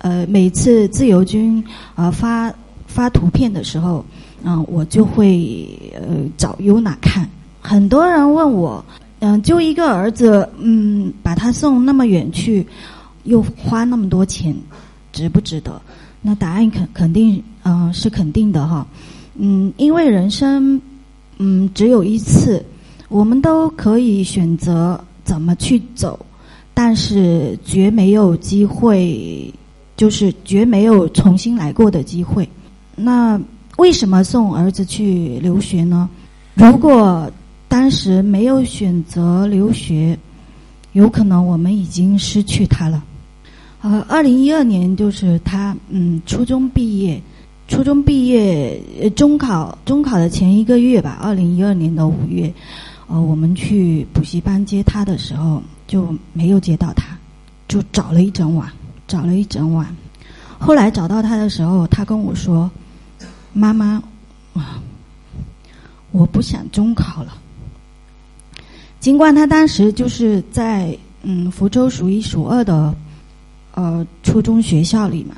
[0.05, 1.63] 呃，每次自由军
[1.95, 2.53] 呃发
[2.85, 4.05] 发图片的时候，
[4.43, 7.27] 嗯，我就会呃找优娜看。
[7.59, 8.85] 很多人问我，
[9.17, 12.63] 嗯，就一个儿子，嗯，把他送那么远去，
[13.23, 14.55] 又花那么多钱，
[15.11, 15.81] 值不值得？
[16.21, 18.85] 那答案肯肯定，嗯，是肯定的哈。
[19.33, 20.79] 嗯，因为人生，
[21.39, 22.63] 嗯，只有一次，
[23.09, 26.23] 我们都可以选择怎么去走，
[26.75, 29.51] 但是绝没有机会，
[29.95, 32.47] 就是绝没有重新来过的机会。
[32.95, 33.39] 那
[33.77, 36.09] 为什么送儿子去留学呢？
[36.53, 37.29] 如果
[37.67, 40.17] 当时没有选择留学，
[40.93, 43.03] 有可能我们已经失去他了。
[43.81, 47.21] 呃，二零一二年就是他嗯初中毕业，
[47.67, 48.81] 初中毕业
[49.15, 52.51] 中考中考的前一个月吧，二零一二年的五月。
[53.07, 57.15] 呃，我们去补习班接他的时候就没有接到他，
[57.67, 58.67] 就找了一整晚，
[59.07, 59.87] 找了一整晚。
[60.57, 62.69] 后来找到他的时候，他跟我说
[63.53, 64.01] ：“妈妈，
[66.11, 67.37] 我不想中考了。”
[68.99, 72.95] 尽管他当时就是在嗯福州数一数二的
[73.73, 75.35] 呃初中学校里嘛，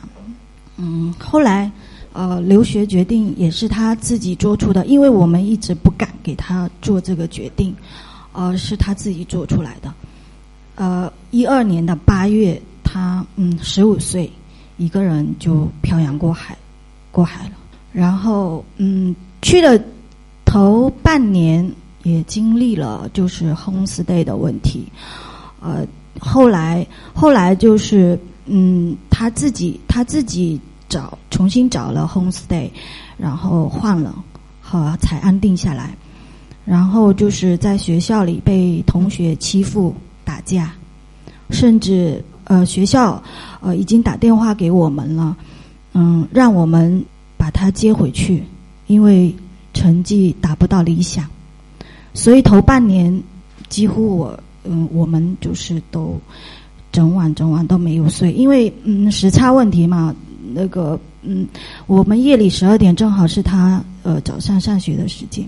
[0.78, 1.72] 嗯，后来。
[2.14, 7.76] 呃，留学决定也是他自己做出的，因为我们一直不敢给他做这个决定，
[8.32, 9.94] 呃，是他自己做出来的。
[10.74, 12.60] 呃，一二年的八月，
[12.98, 14.32] 他嗯十五岁，
[14.78, 16.58] 一个人就漂洋过海
[17.12, 17.52] 过海了。
[17.94, 19.80] 然后嗯去了
[20.46, 21.72] 头半年，
[22.02, 24.92] 也经历了就是 homestay 的问题。
[25.62, 25.86] 呃，
[26.20, 30.60] 后来后来就是嗯他自己他自己。
[30.90, 32.70] 找重新找了 homestay，
[33.18, 34.24] 然后换了，
[34.62, 35.94] 和才安定下来。
[36.64, 39.94] 然后就是在学校里被同学欺负
[40.24, 40.72] 打架，
[41.50, 43.22] 甚至呃学校
[43.62, 45.36] 呃已经打电话给我们了，
[45.94, 47.04] 嗯，让我们
[47.38, 48.44] 把他接回去，
[48.88, 49.34] 因为
[49.74, 51.26] 成绩达不到理想。
[52.14, 53.24] 所以头半年
[53.70, 56.20] 几乎我嗯我们就是都
[56.92, 60.16] 整晚整晚都没有睡，因为嗯时差问题嘛。
[60.54, 61.46] 那个嗯，
[61.88, 65.46] 我们夜里十二点正好是他呃早上上学的时间，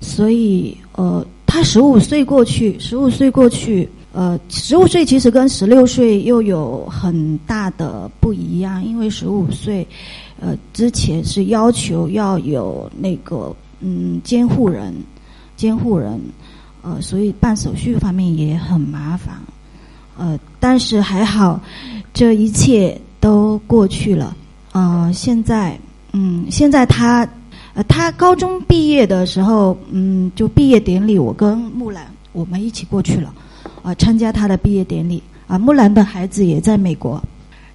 [0.00, 9.86] 所以呃他十五岁过去，十五岁过去，呃十五岁其实跟十六岁又有很大的不一样，因为十五岁
[10.40, 14.94] 呃之前是要求要有那个嗯监护人，
[15.56, 16.20] 监护人
[16.82, 19.36] 呃所以办手续方面也很麻烦，
[20.16, 21.60] 呃但是还好
[22.14, 23.00] 这一切。
[23.22, 24.36] 都过去了，
[24.72, 25.78] 呃，现在，
[26.10, 27.24] 嗯，现在他，
[27.72, 33.32] 呃，他高中毕业的时候，嗯，就毕业典礼，我跟木兰我们一起过去了，
[33.82, 37.22] 啊，参加他的毕业典礼，啊，木兰的孩子也在美国，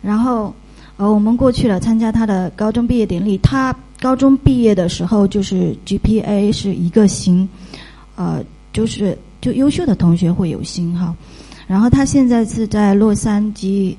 [0.02, 0.54] 然后，
[0.98, 3.38] 呃，我们过去了参加他的高中毕业典礼。
[3.40, 7.48] 他高中毕业的时候就是 GPA 是一个星，
[8.16, 8.44] 呃，
[8.74, 11.16] 就是就优秀的同学会有星哈，
[11.68, 13.96] 然后他现在是在洛杉矶。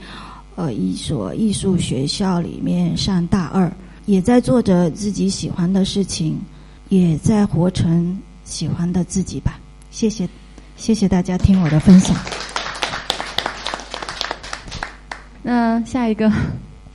[0.61, 3.73] 呃，一所艺术学校里面上大二，
[4.07, 6.37] 也在做着自己喜欢的事情，
[6.89, 9.61] 也在活成喜欢的自己吧。
[9.93, 10.29] 谢谢，
[10.79, 12.17] 谢谢大家听我的分享。
[15.43, 16.33] 那下一个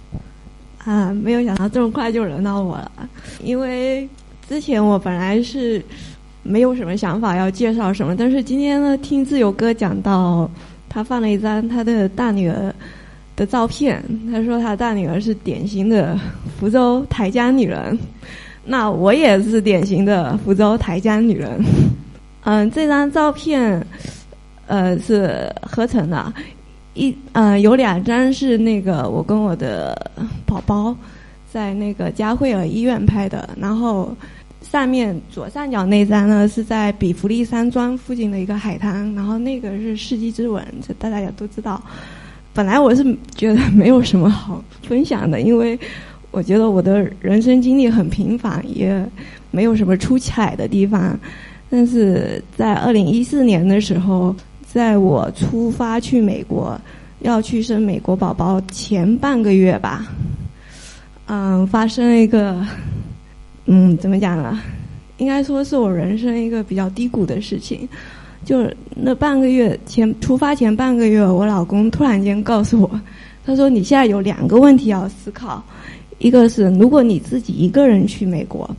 [0.84, 2.92] 啊，没有想到这么快就轮到我了，
[3.44, 4.10] 因为
[4.50, 5.84] 之前我本来是
[6.42, 10.50] 没有什么想法要介绍什么，但是今天呢，听自由哥讲到
[10.90, 12.74] 他放了一张他的大女儿。
[13.36, 14.00] 的照片，
[14.32, 16.16] 他说他大女儿是典型的
[16.60, 17.98] 福州台江女人，
[18.64, 21.60] 那我也是典型的福州台江女人。
[22.46, 23.86] 嗯，这张照片，
[24.68, 26.34] 呃，是合成的，
[26.94, 30.12] 一呃有两张是那个我跟我的
[30.46, 30.96] 宝宝
[31.52, 34.14] 在那个嘉惠尔医院拍的，然后
[34.62, 41.82] 上面左上角那张呢是在比弗利山庄附近的一个海滩，然后那个是世纪之吻，这大家也都知道。
[42.54, 43.04] 本来我是
[43.36, 45.80] 觉得没有什么好分享的，因为
[46.30, 49.10] 我觉得我的人生经历很平凡，也
[49.50, 51.18] 没有什么出彩的地方。
[51.76, 54.36] 但是在二零一四年的时候，
[54.72, 56.80] 在我出发去美国
[57.22, 60.06] 要去生美国宝宝前半个月吧，
[61.26, 62.64] 嗯，发生了一个，
[63.66, 64.62] 嗯，怎么讲呢？
[65.18, 67.90] 应该说是我人生一个比较低谷的事情。
[68.46, 73.02] 就是那半个月前出发前半个月，我老公突然间告诉我，
[73.44, 75.64] 他说：“你现在有两个问题要思考，
[76.20, 78.70] 一个是如果你自己一个人去美国，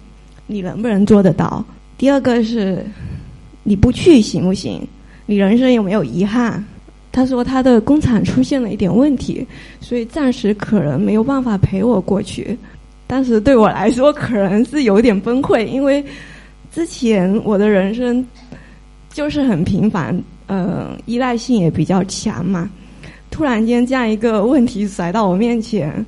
[0.46, 1.64] 你能不能做得到？
[1.96, 2.84] 第二个是
[3.62, 4.86] 你不去行不行？
[5.26, 6.64] 你人生有没有遗憾？”
[7.12, 9.46] 他说他的工厂出现了一点问题，
[9.80, 12.58] 所以暂时可能没有办法陪我过去。
[13.06, 16.04] 当时对我来说可能是有点崩溃，因为
[16.72, 18.26] 之前我的人生。
[19.10, 22.68] 就是很平凡，嗯，依赖性也比较强嘛。
[23.30, 26.04] 突然间这样一个问题甩到我面前，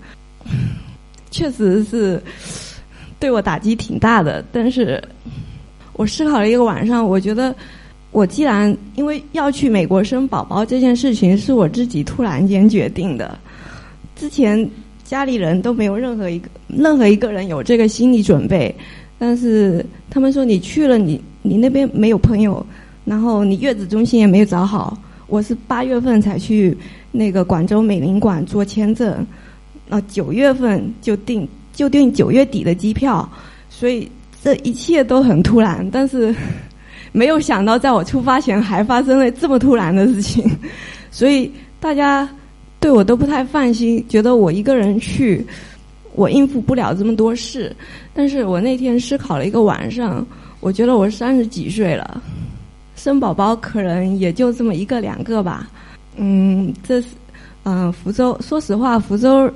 [1.30, 2.20] 确实是
[3.20, 4.44] 对我打击挺大的。
[4.50, 5.00] 但是
[5.96, 7.54] 我思考了一个晚上，我觉得
[8.12, 13.38] 我既然因为要去美国生宝宝这件事情是我自己突然间决定的，
[14.14, 14.68] 之前
[15.04, 18.74] 家里人都没有任何一个任何一个人有这个心理准备，
[19.18, 22.64] 但是他们说你去了，你你那边没有朋友，
[23.04, 24.96] 然后你月子中心也没有找好。
[25.28, 26.76] 我是八月份才去
[27.10, 29.26] 那个广州美领馆做签证，
[29.88, 33.28] 那，九月份就订就订九月底的机票，
[33.68, 34.08] 所以
[34.46, 35.84] 这一切都很突然。
[35.90, 36.32] 但是
[37.10, 40.48] 没有想到，在我出发前还发生了这么突然的事情，
[41.10, 41.50] 所以
[41.80, 42.28] 大家
[42.78, 45.44] 对我都不太放心，觉得我一个人去，
[46.14, 47.74] 我应付不了这么多事。
[48.14, 50.24] 但是我那天思考了一个晚上，
[50.60, 52.22] 我觉得我三十几岁了。
[52.94, 55.68] 生宝宝可能也就这么一个两个吧，
[56.16, 57.08] 嗯，这是，
[57.64, 59.50] 嗯，福州，说实话，福州，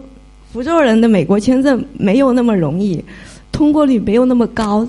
[0.52, 3.02] 福州人的美国签证没有那么容易，
[3.52, 4.86] 通过率没有那么高，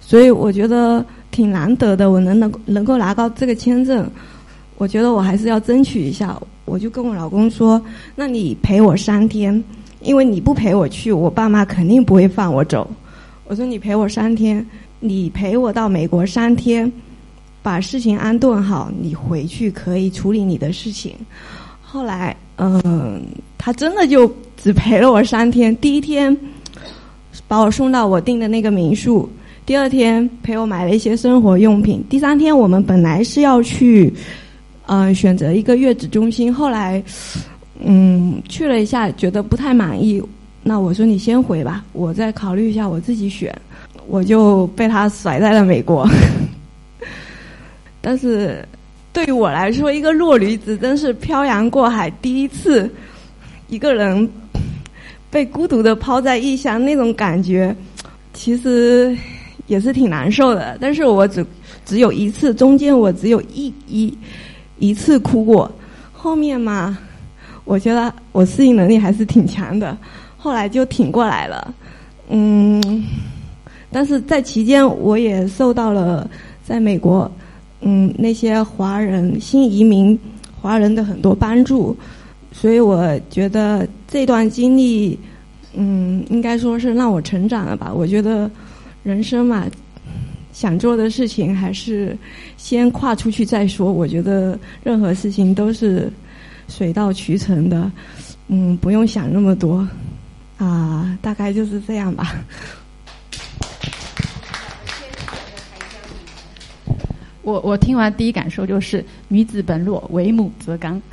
[0.00, 4.08] 所以我觉得挺难得的，我能能能够拿到这个签证，
[4.76, 7.80] 我觉得我还是要争取一下，我就跟我老公说，
[8.14, 9.62] 那你陪我三天，
[10.00, 12.88] 因为你不陪我去，我爸妈肯定不会放我走，
[13.46, 14.64] 我说你陪我三天，
[15.00, 16.90] 你陪我到美国三天。
[17.62, 21.16] 把事情安顿好，你回去可以处理你的事情。
[21.82, 23.20] 后来，嗯，
[23.58, 25.76] 他真的就只陪了我三天。
[25.78, 26.36] 第一天
[27.48, 29.28] 把我送到我订的那个民宿，
[29.64, 34.12] 第二天陪我买了一些生活用品，第三天我们本来是要去，
[34.86, 36.52] 嗯，选择一个月子中心。
[36.52, 37.02] 后来，
[37.80, 40.22] 嗯，去了一下，觉得不太满意。
[40.62, 43.54] 那我说你先回吧，我再考虑一下，我自己选。
[44.08, 46.08] 我就被他甩在了美国。
[48.00, 48.64] 但是，
[49.12, 52.88] 对于我来说，一个弱女子真是漂洋过海，第一次
[53.68, 54.28] 一个人
[55.30, 57.74] 被孤独的抛在异乡，那种感觉
[58.32, 59.16] 其实
[59.66, 60.76] 也是挺难受的。
[60.80, 61.44] 但是我只
[61.84, 64.16] 只有一次，中间我只有一一
[64.78, 65.70] 一次哭过。
[66.12, 66.98] 后面嘛，
[67.64, 69.96] 我觉得我适应能力还是挺强的，
[70.36, 71.74] 后来就挺过来了。
[72.28, 73.04] 嗯，
[73.92, 76.28] 但是在期间，我也受到了
[76.64, 77.30] 在美国。
[77.82, 80.18] 嗯，那些华人新移民
[80.60, 81.96] 华人的很多帮助，
[82.58, 85.16] 所以我觉得这段经历，
[85.74, 87.92] 嗯，应该说是让我成长了吧。
[87.92, 88.50] 我觉得
[89.02, 89.66] 人生嘛，
[90.54, 92.16] 想做的事情还是
[92.56, 93.92] 先跨出去再说。
[93.92, 96.10] 我觉得任何事情都是
[96.66, 97.92] 水到渠成的，
[98.48, 99.86] 嗯，不用想那么多
[100.56, 102.42] 啊，大概就是这样吧。
[107.42, 111.00] 我我听完第一感受就是女子本弱，为母则刚。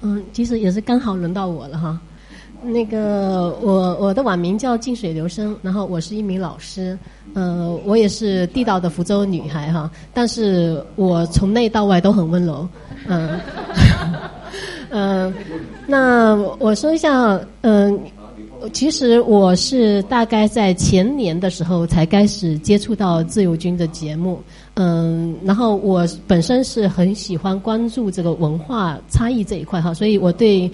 [0.00, 1.98] 嗯，其实也是刚好轮到我了哈。
[2.62, 6.98] 那个我我的网名叫静水流声，然后我是一名老师，
[7.34, 12.68] 呃，我也是地道的福州女孩哈，但是我从内到外都很温柔，
[13.06, 13.40] 嗯，
[14.90, 15.34] 嗯，
[15.86, 17.98] 那我说一下，嗯。
[18.72, 24.42] 其实我是大概在前年的时候才开始接触到自由军的节目，
[24.80, 30.70] 嗯，然后我本身是很喜欢关注这个文化差异这一块哈，所以我对，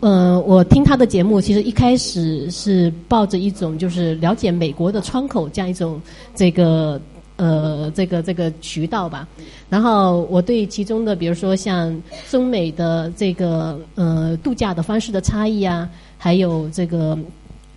[0.00, 6.00] 嗯，我听他的节目，其实一开始是抱着一种就是了解美国的窗口这样一种
[6.34, 6.98] 这个
[7.36, 9.28] 呃这个这个渠道吧，
[9.68, 11.94] 然后我对其中的比如说像
[12.30, 15.86] 中美的这个呃度假的方式的差异啊。
[16.22, 17.18] 还有这个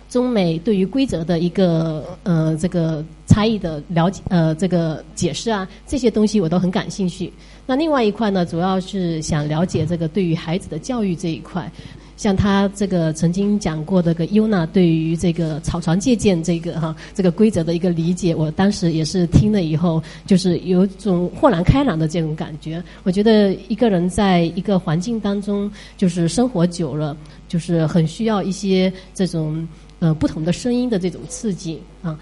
[0.08, 7.32] 中美对于规则的一个呃这个差异的了解呃这个解释啊这些东西我都很感兴趣。
[7.66, 11.70] 那另外一块呢，主要是想了解这个对于孩子的教育这一块。
[12.16, 22.82] 像他这个曾经讲过的个优娜对于这个草船借箭这个哈这个规则的一个理解，我当时也是听了以后，就是有种豁然开朗的这种感觉。
[23.02, 27.14] 我觉得一个人在一个环境当中，就是生活久了。
[27.48, 29.66] 就是很需要一些这种
[29.98, 32.18] 呃不同的声音的这种刺激啊。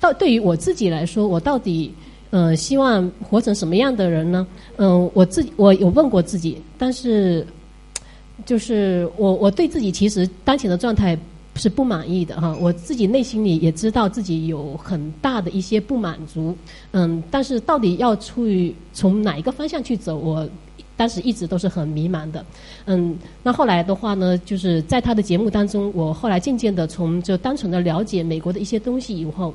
[0.00, 1.92] 到对于我自己来说，我到底
[2.30, 4.46] 呃希望活成什么样的人呢？
[4.76, 7.46] 嗯，我自己我有问过自己，但是
[8.46, 11.18] 就是我我对自己其实当前的状态
[11.56, 12.56] 是不满意的哈。
[12.60, 16.56] 我自己内心里也知道自己有很大的一些不满足，
[16.92, 20.48] 嗯，但是到底要出于从哪一个方向去走，我。
[20.98, 22.44] 当时一直都是很迷茫的，
[22.84, 29.54] 嗯，那后来的话呢，就是在他的节目当中，我后来渐渐的从就单纯的了解美国的一些东西以后，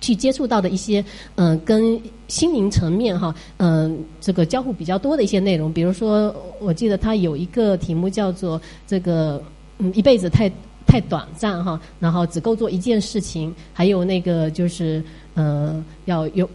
[0.00, 1.04] 去接触到的一些
[1.34, 9.42] 嗯跟心灵层面哈嗯这个交互比较多的一些内容，比如说我记得他有一个题目叫做这个
[9.78, 10.48] 嗯一辈子太。
[10.90, 15.04] 太短暂哈，然后只够做一件事情，还有那个就是
[15.34, 16.48] 呃要有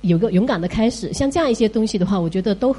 [0.00, 2.74] 有个勇敢的开始，像这样一些东西的话，我觉得都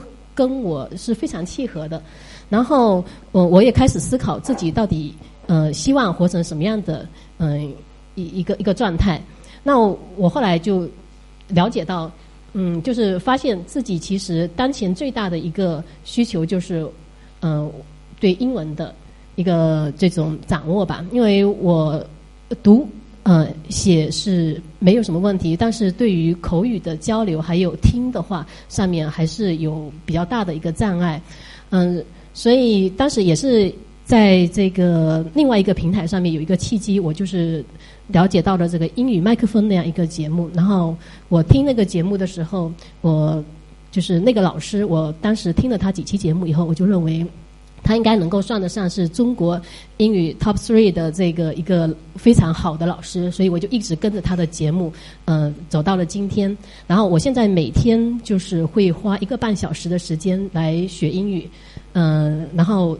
[0.48, 2.02] 跟我是非常契合的。
[2.50, 5.14] 然后我我也开始思考自己到底
[5.48, 7.08] 呃希望活成什么样的
[7.38, 7.74] 嗯
[8.16, 9.22] 一一个一个状态。
[9.64, 9.78] 那
[10.16, 10.90] 我后来就
[11.48, 12.12] 了解到，
[12.54, 16.88] 嗯，就是发现自己其实当前最大的一个需求就是
[17.42, 17.72] 嗯
[18.20, 18.94] 对英文的。
[19.36, 22.06] 一个这种掌握吧，因为我
[22.62, 22.88] 读
[23.24, 31.22] 呃写是没有什么问题，但是对于口语的交流还有听的话，上面还是有比较大的一个障碍。
[31.70, 32.04] 嗯，
[32.34, 33.74] 所以当时也是
[34.04, 37.64] 在这个另外一个平台上面有一个契机，我就是
[38.08, 40.50] 了解到了这个英语麦克风那样一个节目。
[40.54, 40.96] 然后
[41.30, 42.72] 我听那个节目的时候，
[43.02, 43.44] 我
[43.92, 47.26] 就是那个老师，我当时听了他几期节目以后，我就认为。
[47.84, 49.60] 他应该能够算得上是中国
[49.98, 54.94] 英语 top three 的这个一个非常好的老师，所以我就一直跟着他的节目，
[55.26, 56.56] 嗯，走到了今天。
[56.86, 61.50] 然后我现在每天就是会花一个半小时的时间来学英语，
[61.94, 62.98] 嗯，然后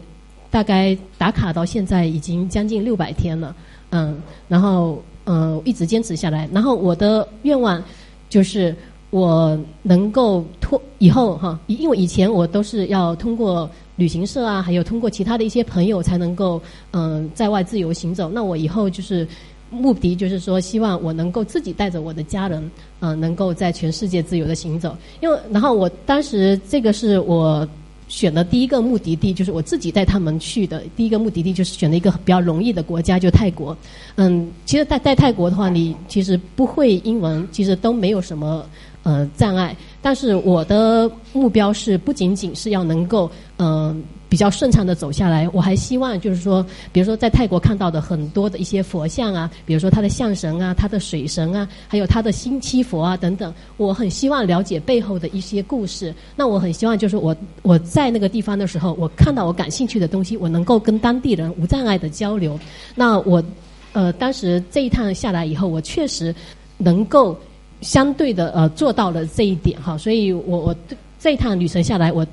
[0.50, 3.54] 大概打卡到现在已经将近六百天了，
[3.90, 6.48] 嗯，然后嗯一直坚持下来。
[6.52, 7.82] 然后我的愿望
[8.28, 8.74] 就是
[9.10, 13.70] 我能够脱以后哈，因为以前我都是要通过。
[14.02, 16.60] 旅行社啊，还有通过其他的一些朋友才能够
[16.90, 18.28] 嗯在外自由行走。
[18.28, 19.24] 那我以后就是
[19.70, 22.68] 目的就是说，希望我能够自己带着我的家人
[22.98, 24.96] 嗯，能够在全世界自由的行走。
[25.20, 27.66] 因为然后我当时这个是我
[28.08, 33.76] 选的第一个目的地，就是我自己带他们去的第一个目的地，就是选了一个比较容易的国家，就泰国。
[34.16, 38.66] 嗯，其实带带泰国的话，你其实不会英文，其实都没有什么。
[39.04, 39.76] 呃，障碍。
[40.02, 56.14] 但是我的目标是不仅仅是要能够嗯比较顺畅的走下来，我还希望就是说，比如说在泰国看到的很多的一些佛像啊，比如说他的象神啊、他的水神啊，还有他的星期佛啊等等，我很希望了解背后的一些故事。
[56.34, 62.58] 那我很希望就是我我在那个地方的时候，我看到我感兴趣的东西，我能够跟当地人无障碍的交流。
[62.94, 63.44] 那我
[63.92, 66.34] 呃当时这一趟下来以后，我确实
[66.78, 67.38] 能够。
[67.82, 72.26] 相对的呃做到了这一点哈，所以我我对这一趟旅程下来，我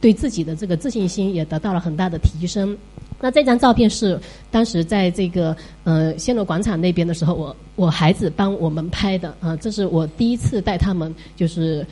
[0.00, 2.76] 对自己的这个自信心也得到了很大的提升。
[3.20, 11.84] 那这张照片是当时在这个呃暹罗广场那边的时候，我我孩子帮我们拍的啊，这是我第一次带他们就是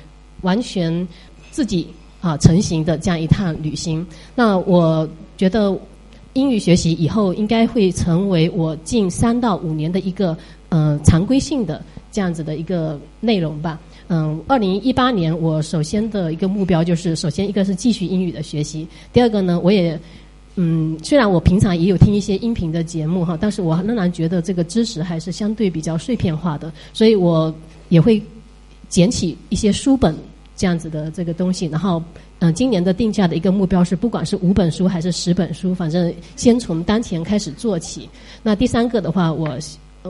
[0.42, 1.06] 完全
[1.50, 1.88] 自己
[2.20, 4.06] 啊成型的这样一趟旅行。
[4.36, 5.76] 那我觉得
[6.34, 10.36] 英语学习以后应该会成为我近三到五年的一个
[10.76, 11.82] 嗯常规性的。
[12.12, 13.78] 这样子的一个内容吧，
[14.08, 20.00] 嗯，二零一八年我首先的一个目标就是，首先一个是继续英语的学习，第二个呢，我也，
[20.54, 27.54] 嗯，虽然我平常也有听一些音频的节目哈，但是我仍然觉得这个知识还是相对比较碎片化的，所以我
[27.90, 28.22] 也会
[28.88, 30.16] 捡起一些书本
[30.56, 32.02] 这样子的这个东西，然后，
[32.38, 38.08] 嗯，今年的定价的一个目标是，不管是五本书还是十本书，反正先从当前开始做起。
[38.42, 39.58] 那第三个的话，我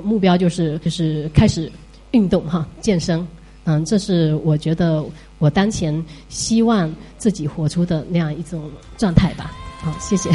[0.02, 1.70] 目标就是就是开始。
[2.12, 3.26] 运动哈，健身，
[3.64, 5.04] 嗯，这是我觉得
[5.38, 9.52] 我当前希望自己活出的那样一种状态吧。
[9.80, 10.30] 好，谢谢。